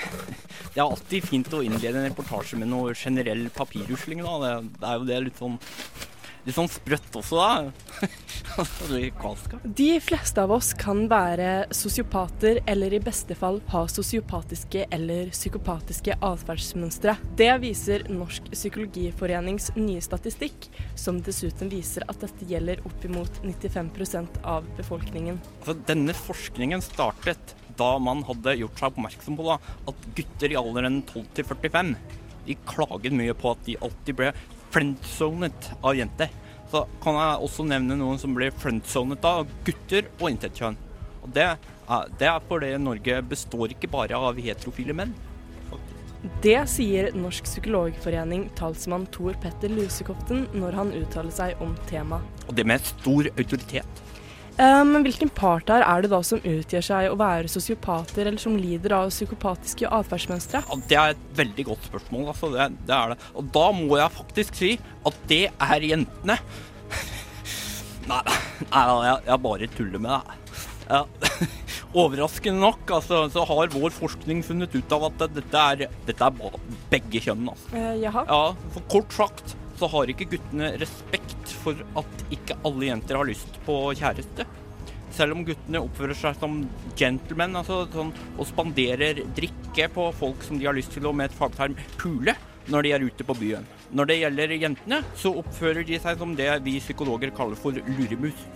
Det 0.72 0.80
er 0.80 0.86
alltid 0.86 1.24
fint 1.28 1.52
å 1.52 1.62
innlede 1.64 2.00
en 2.00 2.08
reportasje 2.08 2.56
med 2.60 2.70
noe 2.70 2.94
generell 2.96 3.48
papirrusling, 3.52 4.22
da. 4.24 4.52
Det, 4.66 4.86
er 4.88 5.00
jo 5.00 5.08
det 5.08 5.20
litt 5.26 5.40
sånn 5.40 5.58
Litt 6.46 6.54
sånn 6.54 6.68
sprøtt 6.70 7.16
også, 7.18 7.36
da. 7.42 7.72
De 9.66 9.88
fleste 9.98 10.42
av 10.44 10.52
oss 10.54 10.68
kan 10.78 11.08
være 11.10 11.66
sosiopater, 11.74 12.60
eller 12.70 12.94
i 12.94 13.00
beste 13.02 13.34
fall 13.34 13.58
ha 13.72 13.82
sosiopatiske 13.90 14.84
eller 14.94 15.32
psykopatiske 15.34 16.14
atferdsmønstre. 16.22 17.16
Det 17.40 17.50
viser 17.64 18.06
Norsk 18.14 18.52
psykologiforenings 18.52 19.72
nye 19.74 20.04
statistikk, 20.04 20.68
som 20.94 21.18
dessuten 21.26 21.72
viser 21.72 22.06
at 22.06 22.22
dette 22.22 22.46
gjelder 22.46 22.84
oppimot 22.86 23.42
95% 23.42 24.38
av 24.46 24.68
befolkningen. 24.78 25.40
Altså, 25.64 25.74
denne 25.90 26.14
forskningen 26.14 26.84
startet 26.84 27.56
da 27.76 27.90
man 27.98 28.22
hadde 28.28 28.54
gjort 28.60 28.78
seg 28.78 28.94
oppmerksom 28.94 29.40
på 29.40 29.48
da, 29.50 29.58
at 29.90 30.06
gutter 30.14 30.54
i 30.54 30.60
alderen 30.62 31.02
12 31.10 31.26
til 31.40 31.50
45 31.50 31.92
de 32.46 32.56
klaget 32.66 33.14
mye 33.16 33.34
på 33.36 33.52
at 33.52 33.64
de 33.66 33.74
alltid 33.82 34.18
ble 34.18 34.30
friendzonet 34.76 35.70
av 35.80 35.96
jenter. 35.96 36.28
Så 36.70 36.84
kan 37.00 37.16
jeg 37.16 37.46
også 37.46 37.64
nevne 37.64 37.96
noen 37.96 38.20
som 38.20 38.34
blir 38.36 38.52
friendzonet 38.60 39.24
av 39.24 39.48
gutter 39.64 40.10
og 40.18 40.28
intet 40.34 40.58
kjønn. 40.58 40.76
Og 41.24 41.32
det 41.32 41.54
det 42.18 42.26
er 42.26 42.42
fordi 42.48 42.72
Norge 42.82 43.20
består 43.30 43.70
ikke 43.70 43.90
bare 43.90 44.18
av 44.18 44.38
heterofile 44.42 44.94
menn. 44.96 45.12
Det 46.42 46.58
sier 46.66 47.12
Norsk 47.14 47.46
psykologforening 47.46 48.48
talsmann 48.58 49.04
Tor 49.14 49.36
Petter 49.42 49.70
Lusekoften 49.70 50.48
når 50.56 50.74
han 50.80 50.90
uttaler 50.98 51.30
seg 51.30 51.62
om 51.62 51.76
temaet. 51.86 52.26
Og 52.48 52.56
det 52.58 52.66
med 52.66 52.82
stor 52.88 53.30
autoritet. 53.36 54.02
Eh, 54.56 54.84
Men 54.88 55.04
hvilken 55.04 55.30
part 55.36 55.68
her 55.72 55.84
er 55.84 56.04
det 56.04 56.10
da 56.12 56.22
som 56.24 56.40
utgjør 56.40 56.84
seg 56.84 57.10
å 57.10 57.18
være 57.20 57.50
sosiopater, 57.52 58.24
eller 58.24 58.40
som 58.40 58.56
lider 58.56 58.94
av 58.96 59.10
psykopatiske 59.12 59.90
atferdsmønstre? 59.92 60.62
Ja, 60.64 60.78
det 60.88 61.00
er 61.00 61.14
et 61.14 61.26
veldig 61.36 61.68
godt 61.72 61.90
spørsmål. 61.90 62.30
Altså. 62.32 62.52
Det, 62.54 62.70
det 62.88 62.96
er 62.96 63.12
det. 63.12 63.18
Og 63.36 63.52
da 63.56 63.66
må 63.76 64.00
jeg 64.00 64.16
faktisk 64.16 64.58
si 64.58 64.72
at 65.06 65.20
det 65.28 65.44
er 65.52 65.90
jentene. 65.92 66.40
Nei, 68.06 68.20
nei 68.70 68.82
jeg, 69.02 69.22
jeg 69.26 69.42
bare 69.42 69.66
tuller 69.74 70.02
med 70.02 70.12
deg. 70.14 70.58
Ja. 70.86 71.00
Overraskende 71.96 72.60
nok 72.60 72.90
altså, 72.92 73.24
så 73.32 73.42
har 73.48 73.72
vår 73.72 73.94
forskning 73.96 74.42
funnet 74.46 74.74
ut 74.76 74.92
av 74.94 75.08
at 75.08 75.24
dette 75.34 75.62
er, 75.72 75.94
dette 76.06 76.28
er 76.28 76.58
begge 76.92 77.22
kjønn. 77.24 77.48
Altså. 77.50 77.72
Eh, 77.74 77.94
jaha. 78.04 78.22
Ja, 78.30 78.70
for 78.76 78.86
kort 78.92 79.16
sagt 79.16 79.56
så 79.76 79.88
har 79.92 80.12
ikke 80.12 80.28
guttene 80.36 80.70
respekt 80.80 81.35
for 81.66 81.82
at 82.00 82.24
ikke 82.34 82.56
alle 82.66 82.88
jenter 82.90 83.18
har 83.18 83.28
lyst 83.28 83.58
på 83.66 83.76
kjæreste. 83.98 84.46
Selv 85.16 85.36
om 85.36 85.44
guttene 85.46 85.80
oppfører 85.80 86.18
seg 86.18 86.36
som 86.40 86.58
gentlemen, 86.98 87.56
altså 87.58 87.84
sånn, 87.92 88.12
og 88.36 88.48
spanderer 88.50 89.22
drikke 89.36 89.88
på 89.94 90.10
folk 90.18 90.44
som 90.44 90.60
de 90.60 90.68
har 90.68 90.76
lyst 90.76 90.92
til 90.96 91.08
å 91.08 91.14
med 91.16 91.30
et 91.30 91.38
fagterm 91.38 91.76
pule 91.96 92.36
når 92.66 92.82
de 92.82 92.92
er 92.96 93.04
ute 93.06 93.26
på 93.26 93.36
byen. 93.38 93.66
Når 93.94 94.10
det 94.10 94.18
gjelder 94.18 94.54
jentene, 94.58 95.00
så 95.14 95.30
oppfører 95.40 95.86
de 95.86 96.00
seg 96.02 96.18
som 96.18 96.34
det 96.38 96.50
vi 96.66 96.80
psykologer 96.82 97.30
kaller 97.34 97.58
for 97.58 97.78
luremus. 97.86 98.46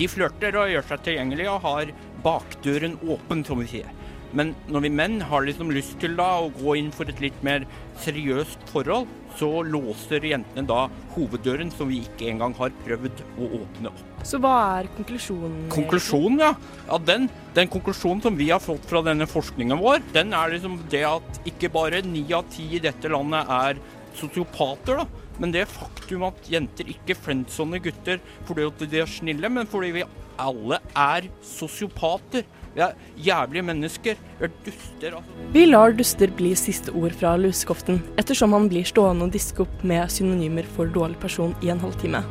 De 0.00 0.08
flørter 0.08 0.56
og 0.56 0.70
gjør 0.72 0.86
seg 0.88 1.02
tilgjengelige 1.04 1.52
og 1.52 1.66
har 1.66 1.92
bakdøren 2.24 2.96
åpen, 3.04 3.44
som 3.44 3.60
vi 3.60 3.68
sier. 3.68 3.90
Men 4.32 4.54
når 4.70 4.86
vi 4.86 4.92
menn 4.94 5.18
har 5.26 5.44
liksom 5.44 5.72
lyst 5.74 5.98
til 6.00 6.14
da 6.18 6.28
å 6.40 6.52
gå 6.54 6.76
inn 6.78 6.92
for 6.94 7.10
et 7.10 7.20
litt 7.22 7.36
mer 7.46 7.66
seriøst 8.00 8.62
forhold, 8.70 9.10
så 9.38 9.62
låser 9.66 10.24
jentene 10.30 10.66
da 10.68 10.86
hoveddøren, 11.14 11.70
som 11.74 11.90
vi 11.90 12.02
ikke 12.06 12.30
engang 12.32 12.54
har 12.58 12.72
prøvd 12.84 13.22
å 13.38 13.50
åpne 13.60 13.92
opp. 13.92 14.02
Så 14.26 14.40
hva 14.42 14.54
er 14.80 14.90
konklusjonen? 14.96 15.62
Konklusjonen, 15.72 16.42
ja. 16.42 16.52
ja 16.88 16.98
den, 17.08 17.28
den 17.56 17.70
konklusjonen 17.72 18.22
som 18.24 18.36
vi 18.38 18.50
har 18.50 18.62
fått 18.62 18.84
fra 18.90 19.02
denne 19.06 19.28
forskningen 19.30 19.80
vår, 19.80 20.04
den 20.16 20.34
er 20.36 20.54
liksom 20.54 20.78
det 20.92 21.06
at 21.08 21.42
ikke 21.48 21.72
bare 21.72 22.02
ni 22.06 22.26
av 22.36 22.48
ti 22.52 22.66
i 22.76 22.82
dette 22.82 23.12
landet 23.12 23.48
er 23.60 23.80
sosiopater, 24.18 25.00
da. 25.00 25.26
Men 25.40 25.54
det 25.54 25.70
faktum 25.72 26.26
at 26.28 26.48
jenter 26.52 26.88
ikke 26.92 27.16
friendzoner 27.16 27.80
gutter 27.80 28.18
fordi 28.48 28.66
de 28.90 29.00
er 29.00 29.08
snille, 29.08 29.48
men 29.48 29.68
fordi 29.70 29.94
vi 29.94 30.08
alle 30.40 30.80
er 30.96 31.28
sosiopater. 31.44 32.44
Vi 32.74 32.82
er 32.84 32.94
jævlige 33.18 33.64
mennesker. 33.66 34.18
Vi 34.38 34.46
er 34.46 34.52
duster. 34.64 35.16
Altså. 35.18 35.46
Vi 35.54 35.64
lar 35.66 35.94
duster 35.98 36.30
bli 36.38 36.52
siste 36.58 36.94
ord 36.94 37.14
fra 37.18 37.34
lusekoften, 37.40 37.98
ettersom 38.20 38.54
han 38.54 38.68
blir 38.70 38.86
stående 38.86 39.26
og 39.26 39.34
diske 39.34 39.64
opp 39.64 39.82
med 39.86 40.10
synonymer 40.12 40.68
for 40.76 40.90
dårlig 40.94 41.18
person 41.22 41.54
i 41.66 41.72
en 41.74 41.82
halvtime. 41.82 42.22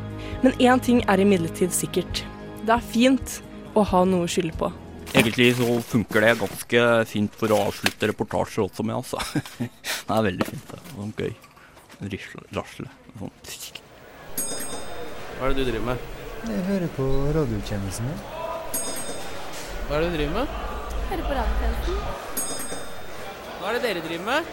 Men 0.44 0.56
én 0.56 0.80
ting 0.80 1.02
er 1.06 1.20
imidlertid 1.20 1.74
sikkert. 1.76 2.24
Det 2.64 2.72
er 2.76 2.88
fint 2.92 3.40
å 3.76 3.84
ha 3.84 4.04
noe 4.08 4.24
å 4.24 4.30
skylde 4.30 4.56
på. 4.60 4.72
Egentlig 5.10 5.50
så 5.58 5.76
funker 5.82 6.22
det 6.22 6.36
ganske 6.38 6.82
fint 7.10 7.36
for 7.36 7.52
å 7.52 7.60
avslutte 7.66 8.12
reportasjer 8.12 8.64
også 8.68 8.86
med, 8.86 9.00
altså. 9.00 9.18
Det 10.10 10.16
er 10.16 10.26
veldig 10.26 10.46
fint. 10.46 10.72
det. 10.72 10.80
Sånn 10.94 11.14
gøy. 11.18 11.32
Rasle. 12.56 12.90
Sånn. 13.18 13.34
Hva 15.36 15.48
er 15.48 15.54
det 15.54 15.64
du 15.64 15.70
driver 15.70 15.88
med? 15.92 16.10
Jeg 16.48 16.68
hører 16.70 16.92
på 16.96 17.08
radiotjenesten. 17.36 18.38
Hva 19.90 19.98
er 19.98 20.04
det 20.04 20.10
du 20.12 20.16
driver 20.20 20.34
med? 20.36 20.50
Hører 21.10 21.22
på 21.26 21.34
radiotjenesten. 21.34 21.94
Hva 23.58 23.64
er 23.66 23.74
det 23.74 23.80
dere 23.82 24.02
driver 24.04 24.26
med? 24.28 24.50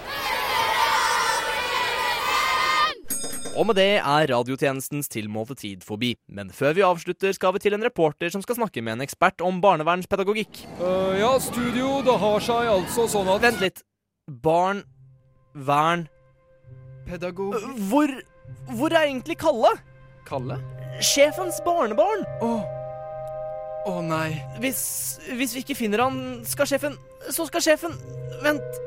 Og 3.53 3.67
med 3.69 3.77
det 3.77 3.85
er 3.99 4.31
radiotjenestens 4.31 5.11
tilmålte 5.13 5.53
tid 5.59 5.83
forbi. 5.85 6.15
Men 6.25 6.49
før 6.49 6.73
vi 6.73 6.85
avslutter, 6.87 7.35
skal 7.37 7.53
vi 7.53 7.61
til 7.61 7.77
en 7.77 7.85
reporter 7.85 8.33
som 8.33 8.41
skal 8.41 8.57
snakke 8.57 8.81
med 8.81 8.95
en 8.95 9.05
ekspert 9.05 9.43
om 9.45 9.61
barnevernspedagogikk. 9.61 10.63
Øh, 10.81 11.19
ja, 11.21 11.29
studio, 11.37 11.91
det 12.05 12.17
har 12.25 12.41
seg 12.47 12.71
altså 12.73 13.05
sånn 13.13 13.29
at 13.35 13.45
Vent 13.45 13.61
litt. 13.61 13.83
Barn, 14.41 14.81
vern 15.53 16.07
Pedagog 17.07 17.53
Hvor 17.87 18.11
Hvor 18.73 18.89
er 18.89 19.05
egentlig 19.05 19.37
Kalle? 19.39 19.69
Kalle? 20.25 20.57
Sjefens 20.97 21.61
barnebarn. 21.61 22.25
Å 23.87 23.91
oh, 23.93 24.01
nei. 24.03 24.35
Hvis, 24.59 24.81
hvis 25.39 25.53
vi 25.55 25.63
ikke 25.63 25.77
finner 25.79 26.03
han, 26.03 26.17
skal 26.47 26.67
sjefen 26.67 26.97
Så 27.31 27.47
skal 27.47 27.63
sjefen 27.63 27.93
Vent. 28.43 28.81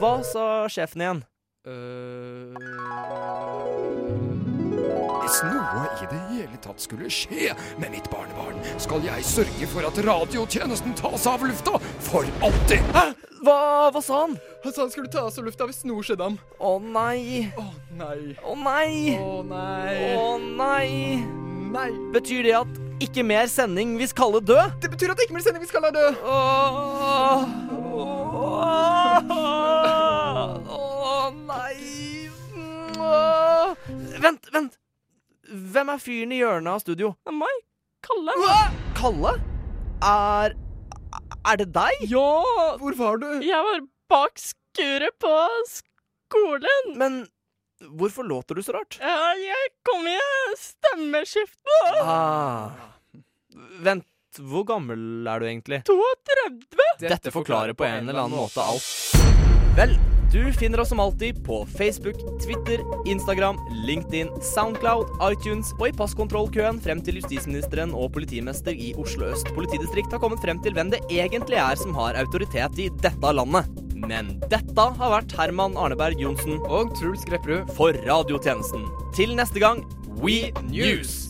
Hva 0.00 0.18
sa 0.24 0.44
sjefen 0.72 1.04
igjen? 1.04 1.20
Hvis 5.26 5.38
noe 5.42 5.86
i 5.98 6.06
det 6.06 6.20
hele 6.30 6.58
tatt 6.62 6.82
skulle 6.84 7.08
skje 7.10 7.50
med 7.80 7.90
mitt 7.90 8.06
barnebarn, 8.12 8.60
skal 8.82 9.02
jeg 9.02 9.24
sørge 9.26 9.68
for 9.72 9.88
at 9.88 9.98
radiotjenesten 10.06 10.94
tas 11.00 11.26
av 11.26 11.42
lufta 11.42 11.80
for 12.06 12.28
alltid. 12.46 12.86
Hæ? 12.94 13.08
Hva, 13.42 13.56
hva 13.94 14.02
sa 14.04 14.20
han? 14.26 14.36
Han 14.62 14.76
sa 14.76 14.84
han 14.84 14.92
skulle 14.94 15.10
ta 15.12 15.26
oss 15.26 15.40
av 15.40 15.48
lufta 15.48 15.66
hvis 15.66 15.82
noe 15.88 16.06
skjedde 16.06 16.30
ham. 16.30 16.38
Å 16.62 16.76
nei. 16.82 17.50
Å 17.58 17.66
nei. 17.98 18.36
Å 18.44 18.54
nei. 18.62 19.16
Å 19.18 19.34
nei. 19.50 19.98
Å 20.14 20.30
nei. 20.46 21.55
Nei. 21.76 21.90
Betyr 22.14 22.46
det 22.46 22.54
at 22.56 22.78
ikke 23.04 23.22
mer 23.26 23.46
sending 23.52 23.96
hvis 24.00 24.14
Kalle 24.16 24.40
død? 24.40 24.78
Det 24.80 24.88
betyr 24.94 25.12
at 25.12 25.20
ikke 25.20 25.36
mer 25.36 25.44
sending 25.44 25.60
hvis 25.64 25.74
Kalle 25.74 25.90
er 25.90 25.96
død. 25.96 26.14
Åh, 26.24 27.44
Å 30.76 31.30
nei. 31.36 31.76
Åh. 32.96 33.86
Vent, 34.24 34.48
vent. 34.54 34.78
Hvem 35.76 35.92
er 35.92 36.00
fyren 36.02 36.32
i 36.34 36.40
hjørnet 36.40 36.72
av 36.72 36.80
studio? 36.82 37.12
Det 37.26 37.34
er 37.34 37.38
Meg. 37.42 37.60
Kalle. 38.06 38.32
Kalle? 38.96 39.34
Er 40.06 40.56
Er 41.46 41.56
det 41.60 41.68
deg? 41.74 42.02
Ja. 42.10 42.26
Hvor 42.80 42.96
var 42.98 43.20
du? 43.22 43.28
Jeg 43.44 43.62
var 43.68 43.84
bak 44.10 44.40
skuret 44.40 45.14
på 45.22 45.34
skolen. 45.70 46.96
Men 46.98 47.26
hvorfor 47.80 48.24
låter 48.24 48.54
du 48.54 48.62
så 48.62 48.72
rart? 48.72 48.98
Ja, 49.00 49.34
jeg 49.40 49.70
kom 49.86 50.06
i 50.08 50.16
stemmeskifte. 50.58 51.78
Ah. 52.02 52.70
Vent, 53.80 54.06
hvor 54.38 54.66
gammel 54.68 55.26
er 55.28 55.40
du 55.40 55.46
egentlig? 55.46 55.82
32. 55.88 56.90
Dette 57.06 57.32
forklarer 57.32 57.76
på 57.76 57.84
en 57.88 58.08
eller 58.08 58.26
annen 58.26 58.36
måte 58.36 58.64
alt. 58.64 58.90
Vel, 59.76 59.96
du 60.32 60.52
finner 60.52 60.80
oss 60.80 60.88
som 60.88 61.00
alltid 61.00 61.44
på 61.44 61.66
Facebook, 61.78 62.16
Twitter, 62.44 62.82
Instagram, 63.06 63.56
LinkedIn, 63.86 64.28
Soundcloud, 64.42 65.12
iTunes 65.30 65.72
og 65.78 65.88
i 65.90 65.96
passkontrollkøen 65.96 66.80
frem 66.82 67.02
til 67.04 67.20
justisministeren 67.20 67.94
og 67.96 68.12
politimester 68.16 68.72
i 68.72 68.92
Oslo 69.00 69.30
øst 69.32 69.52
politidistrikt 69.56 70.16
har 70.16 70.22
kommet 70.24 70.42
frem 70.44 70.60
til 70.64 70.76
hvem 70.76 70.92
det 70.92 71.04
egentlig 71.10 71.60
er 71.60 71.80
som 71.80 71.96
har 71.96 72.18
autoritet 72.20 72.80
i 72.80 72.90
dette 73.04 73.36
landet. 73.36 73.85
Men 73.96 74.34
dette 74.52 74.88
har 74.98 75.12
vært 75.14 75.32
Herman 75.38 75.76
Arneberg 75.80 76.20
Johnsen 76.20 76.58
og 76.68 76.92
Truls 76.98 77.24
Grepperud 77.28 77.70
for 77.76 77.96
radiotjenesten. 78.04 78.84
Til 79.16 79.32
neste 79.38 79.62
gang, 79.62 79.80
We 80.20 80.52
News! 80.68 81.22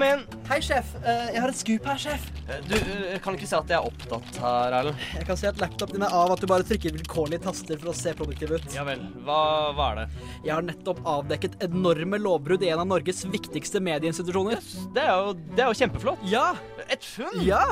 Kom 0.00 0.08
inn. 0.08 0.22
Hei, 0.48 0.58
sjef. 0.64 0.94
Eh, 1.04 1.26
Jeg 1.34 1.40
har 1.42 1.50
et 1.52 1.58
skup 1.58 1.86
her, 1.86 1.98
sjef. 2.00 2.22
Du 2.66 2.74
eh, 2.76 3.18
kan 3.22 3.36
ikke 3.36 3.46
si 3.48 3.54
at 3.56 3.68
jeg 3.70 3.76
er 3.78 3.86
opptatt 3.86 4.38
her, 4.40 4.76
Erlend. 4.78 5.02
Jeg 5.18 5.26
kan 5.28 5.38
si 5.38 5.46
at 5.50 5.60
laptopen 5.60 5.98
din 5.98 6.06
er 6.06 6.14
av 6.16 6.32
at 6.34 6.40
du 6.40 6.46
bare 6.50 6.64
trykker 6.66 6.94
vilkårlige 6.96 7.42
taster 7.44 7.78
for 7.80 7.92
å 7.92 7.96
se 7.96 8.14
produktiv 8.16 8.54
ut. 8.56 8.66
Ja 8.74 8.84
vel. 8.88 9.02
Hva, 9.26 9.40
hva 9.76 9.90
er 9.92 10.00
det? 10.00 10.06
Jeg 10.48 10.54
har 10.56 10.66
nettopp 10.66 11.02
avdekket 11.04 11.58
enorme 11.68 12.20
lovbrudd 12.22 12.64
i 12.64 12.72
en 12.72 12.82
av 12.82 12.88
Norges 12.90 13.22
viktigste 13.30 13.82
medieinstitusjoner. 13.84 14.62
Det 14.96 15.04
er 15.04 15.12
jo, 15.12 15.34
det 15.52 15.64
er 15.66 15.72
jo 15.72 15.78
kjempeflott. 15.82 16.24
Ja. 16.32 16.46
Et 16.88 17.04
funn? 17.06 17.42
Ja. 17.46 17.62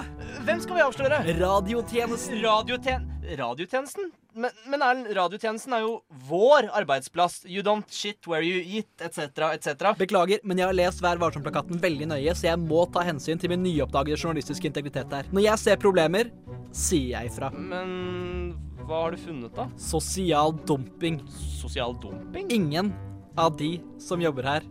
Hvem 0.45 0.61
skal 0.65 0.79
vi 0.79 0.85
avsløre? 0.85 1.23
Radiotjenesten. 1.41 2.43
Radiotjen 2.45 3.09
radiotjenesten? 3.37 4.11
Men, 4.39 4.55
men 4.71 4.85
Erlend, 4.85 5.11
radiotjenesten 5.17 5.75
er 5.77 5.83
jo 5.85 5.97
vår 6.29 6.71
arbeidsplass. 6.79 7.43
You 7.49 7.65
don't 7.67 7.89
shit 7.93 8.29
where 8.31 8.45
you 8.47 8.63
eat, 8.63 8.91
etc., 9.03 9.51
etc. 9.57 9.93
Beklager, 9.99 10.41
men 10.45 10.61
jeg 10.61 10.71
har 10.71 10.79
lest 10.79 11.03
Vær 11.05 11.21
varsom-plakaten 11.21 11.83
veldig 11.83 12.09
nøye, 12.15 12.35
så 12.37 12.51
jeg 12.51 12.63
må 12.63 12.85
ta 12.95 13.05
hensyn 13.07 13.41
til 13.41 13.53
min 13.53 13.65
nyoppdagede 13.67 14.19
journalistiske 14.21 14.71
integritet 14.71 15.11
der. 15.13 15.29
Når 15.35 15.47
jeg 15.49 15.65
ser 15.65 15.83
problemer, 15.83 16.33
sier 16.73 17.17
jeg 17.17 17.33
ifra. 17.33 17.51
Men 17.53 18.55
hva 18.89 19.05
har 19.05 19.13
du 19.13 19.21
funnet, 19.21 19.53
da? 19.57 19.69
Sosial 19.81 20.55
dumping. 20.69 21.21
Sosial 21.59 21.97
dumping? 22.01 22.49
Ingen 22.55 22.95
av 23.39 23.57
de 23.59 23.77
som 24.03 24.23
jobber 24.23 24.47
her, 24.49 24.65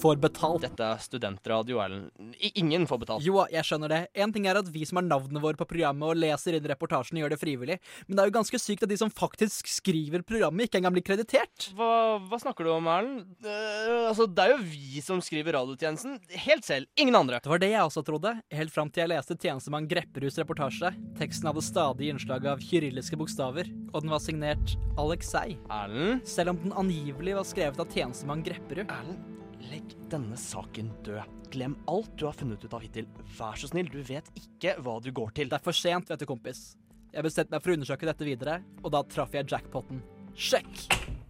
får 0.00 0.20
betalt. 0.22 0.64
Dette 0.64 0.86
er 0.86 1.02
studentradio, 1.02 1.80
Erlend. 1.82 2.10
Ingen 2.54 2.86
får 2.88 3.02
betalt. 3.02 3.26
Jo, 3.26 3.40
jeg 3.52 3.66
skjønner 3.66 3.92
det. 3.92 4.00
En 4.16 4.32
ting 4.34 4.48
er 4.48 4.60
at 4.60 4.68
vi 4.72 4.84
som 4.88 5.00
har 5.00 5.06
navnene 5.06 5.42
våre 5.42 5.58
på 5.58 5.68
programmet 5.68 6.12
og 6.12 6.20
leser 6.20 6.58
inn 6.58 6.68
reportasjene, 6.70 7.22
gjør 7.22 7.34
det 7.34 7.40
frivillig, 7.40 7.78
men 8.06 8.16
det 8.16 8.24
er 8.24 8.30
jo 8.30 8.36
ganske 8.38 8.60
sykt 8.60 8.84
at 8.86 8.92
de 8.92 8.98
som 9.00 9.12
faktisk 9.12 9.70
skriver 9.70 10.24
programmet, 10.26 10.68
ikke 10.68 10.80
engang 10.80 10.96
blir 10.96 11.06
kreditert. 11.06 11.70
Hva, 11.76 12.18
hva 12.28 12.40
snakker 12.42 12.66
du 12.66 12.72
om, 12.74 12.90
Erlend? 12.90 13.26
Uh, 13.44 14.08
altså, 14.10 14.28
det 14.28 14.46
er 14.46 14.54
jo 14.54 14.60
vi 14.64 15.04
som 15.04 15.22
skriver 15.24 15.56
radiotjenesten. 15.58 16.18
Helt 16.46 16.66
selv. 16.66 16.90
Ingen 17.00 17.18
andre. 17.18 17.40
Det 17.42 17.52
var 17.52 17.62
det 17.62 17.72
jeg 17.72 17.84
også 17.84 18.04
trodde, 18.06 18.34
helt 18.56 18.74
fram 18.74 18.90
til 18.92 19.06
jeg 19.06 19.14
leste 19.14 19.38
tjenestemann 19.38 19.88
Grepperuds 19.90 20.38
reportasje. 20.42 20.92
Teksten 21.20 21.50
hadde 21.50 21.64
stadig 21.64 22.10
innslag 22.12 22.46
av 22.50 22.62
kyrilliske 22.64 23.18
bokstaver, 23.20 23.70
og 23.92 24.02
den 24.02 24.12
var 24.12 24.22
signert 24.24 24.76
Alexei. 25.00 25.56
Erlend? 25.70 26.24
Selv 26.28 26.54
om 26.54 26.60
den 26.62 26.74
angivelig 26.76 27.36
var 27.38 27.48
skrevet 27.48 27.80
av 27.82 27.90
tjenestemann 27.92 28.44
Grepperud. 28.46 28.86
Erlend, 28.86 29.24
legg 29.70 29.94
denne 30.12 30.38
saken 30.40 30.90
død. 31.06 31.34
Glem 31.54 31.76
alt 31.90 32.10
du 32.18 32.26
har 32.26 32.36
funnet 32.36 32.64
ut 32.64 32.74
av 32.74 32.82
hittil. 32.84 33.08
Vær 33.38 33.58
så 33.58 33.70
snill, 33.70 33.90
du 33.92 34.00
vet 34.06 34.28
ikke 34.38 34.76
hva 34.82 34.98
du 35.02 35.12
går 35.14 35.34
til. 35.36 35.50
Det 35.50 35.60
er 35.60 35.66
for 35.66 35.76
sent, 35.76 36.10
vet 36.10 36.22
du, 36.22 36.26
kompis. 36.28 36.68
Jeg 37.14 37.24
bestemte 37.24 37.54
meg 37.54 37.64
for 37.64 37.72
å 37.72 37.78
undersøke 37.78 38.08
dette 38.08 38.26
videre, 38.28 38.60
og 38.82 38.92
da 38.92 39.04
traff 39.08 39.36
jeg 39.36 39.48
jackpoten. 39.50 40.02
Sjekk! 40.36 41.25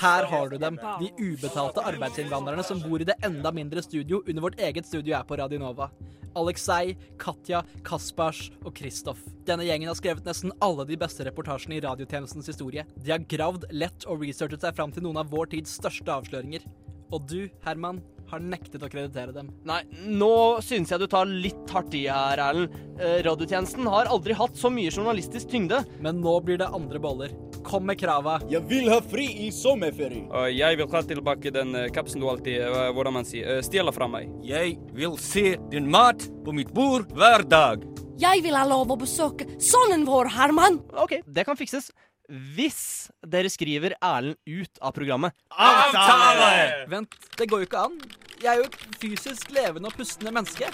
Her 0.00 0.26
har 0.32 0.48
du 0.50 0.58
dem, 0.58 0.78
de 1.00 1.10
ubetalte 1.20 1.84
arbeidsinnvandrerne 1.86 2.64
som 2.66 2.80
bor 2.82 3.00
i 3.02 3.06
det 3.08 3.14
enda 3.26 3.52
mindre 3.54 3.82
studio 3.84 4.22
under 4.26 4.42
vårt 4.42 4.60
eget 4.60 4.86
studio 4.88 5.14
her 5.16 5.26
på 5.28 5.38
Radio 5.38 5.58
Nova. 5.62 5.90
Alexei, 6.36 6.96
Katja, 7.18 7.62
Kaspars 7.86 8.50
og 8.64 8.74
Kristoff. 8.76 9.22
Denne 9.48 9.64
gjengen 9.64 9.88
har 9.88 9.96
skrevet 9.96 10.26
nesten 10.26 10.52
alle 10.64 10.84
de 10.88 10.98
beste 11.00 11.24
reportasjene 11.24 11.78
i 11.78 11.84
radiotjenestens 11.84 12.50
historie. 12.50 12.84
De 12.98 13.14
har 13.14 13.24
gravd 13.30 13.64
lett 13.72 14.04
og 14.10 14.26
researchet 14.26 14.66
seg 14.66 14.76
fram 14.76 14.92
til 14.92 15.06
noen 15.06 15.22
av 15.22 15.30
vår 15.32 15.54
tids 15.54 15.78
største 15.78 16.12
avsløringer. 16.12 16.66
Og 17.14 17.24
du, 17.30 17.46
Herman, 17.64 18.02
har 18.30 18.42
nektet 18.42 18.82
å 18.82 18.90
kreditere 18.90 19.34
dem. 19.34 19.50
Nei, 19.68 19.82
nå 20.06 20.60
synes 20.64 20.92
jeg 20.92 21.02
du 21.02 21.06
tar 21.10 21.28
litt 21.30 21.72
hardt 21.74 21.94
i 21.96 22.06
her, 22.10 22.40
Erlend. 22.42 22.74
Eh, 22.96 23.18
radiotjenesten 23.26 23.86
har 23.92 24.10
aldri 24.12 24.36
hatt 24.36 24.56
så 24.58 24.70
mye 24.72 24.92
journalistisk 24.92 25.50
tyngde. 25.52 25.82
Men 26.04 26.22
nå 26.24 26.38
blir 26.44 26.60
det 26.60 26.70
andre 26.74 27.00
boller. 27.02 27.34
Kom 27.66 27.86
med 27.88 27.98
krava. 28.00 28.38
Jeg 28.50 28.62
vil 28.70 28.88
ha 28.92 29.00
fri 29.02 29.26
i 29.46 29.50
sommerferie. 29.54 30.26
Uh, 30.30 30.46
jeg 30.52 30.78
vil 30.78 30.90
ha 30.92 31.02
tilbake 31.06 31.52
den 31.54 31.74
uh, 31.74 31.88
kapsen 31.94 32.22
du 32.22 32.28
alltid 32.30 32.62
uh, 32.62 32.88
hvordan 32.94 33.18
man 33.18 33.26
sier, 33.26 33.56
eh, 33.56 33.62
stjeler 33.66 33.94
fra 33.94 34.08
meg. 34.10 34.30
Jeg 34.46 34.76
vil 34.96 35.18
se 35.20 35.56
din 35.72 35.90
mat 35.90 36.28
på 36.46 36.54
mitt 36.54 36.72
bord 36.76 37.10
hver 37.16 37.46
dag. 37.46 37.82
Jeg 38.16 38.40
vil 38.46 38.56
ha 38.56 38.64
lov 38.64 38.94
å 38.94 38.96
besøke 39.00 39.44
sønnen 39.60 40.06
vår, 40.08 40.30
Herman. 40.38 40.78
Ok, 41.02 41.18
det 41.26 41.44
kan 41.44 41.58
fikses. 41.58 41.90
Hvis 42.26 43.06
dere 43.22 43.50
skriver 43.52 43.94
Erlend 44.02 44.36
ut 44.50 44.80
av 44.82 44.90
programmet. 44.96 45.34
Avtale! 45.54 46.86
Vent, 46.90 47.14
det 47.38 47.46
går 47.50 47.62
jo 47.62 47.68
ikke 47.68 47.84
an. 47.86 48.00
Jeg 48.42 48.50
er 48.50 48.58
jo 48.60 48.66
et 48.66 48.78
fysisk 49.00 49.52
levende 49.54 49.88
og 49.92 49.94
pustende 49.96 50.32
menneske. 50.34 50.66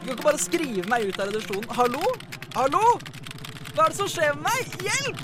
Du 0.00 0.06
kan 0.06 0.14
ikke 0.14 0.28
bare 0.28 0.40
skrive 0.40 0.86
meg 0.88 1.08
ut 1.10 1.18
av 1.18 1.28
redaksjonen. 1.32 1.68
Hallo? 1.74 2.04
Hallo? 2.54 2.84
Hva 3.74 3.84
er 3.84 3.92
det 3.92 3.98
som 3.98 4.08
skjer 4.10 4.32
med 4.38 4.46
meg? 4.46 4.62
Hjelp! 4.86 5.18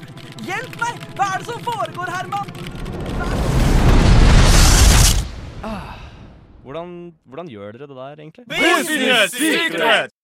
Hjelp 0.46 0.74
meg! 0.82 1.06
Hva 1.14 1.30
er 1.32 1.38
det 1.40 1.48
som 1.52 1.62
foregår, 1.64 2.12
Herman? 2.16 2.48
Hvordan, 6.66 6.92
hvordan 7.30 7.46
gjør 7.46 7.76
dere 7.76 7.86
det 7.86 7.96
der, 7.96 8.20
egentlig? 8.20 8.44
Business 8.50 9.36
secret! 9.38 10.10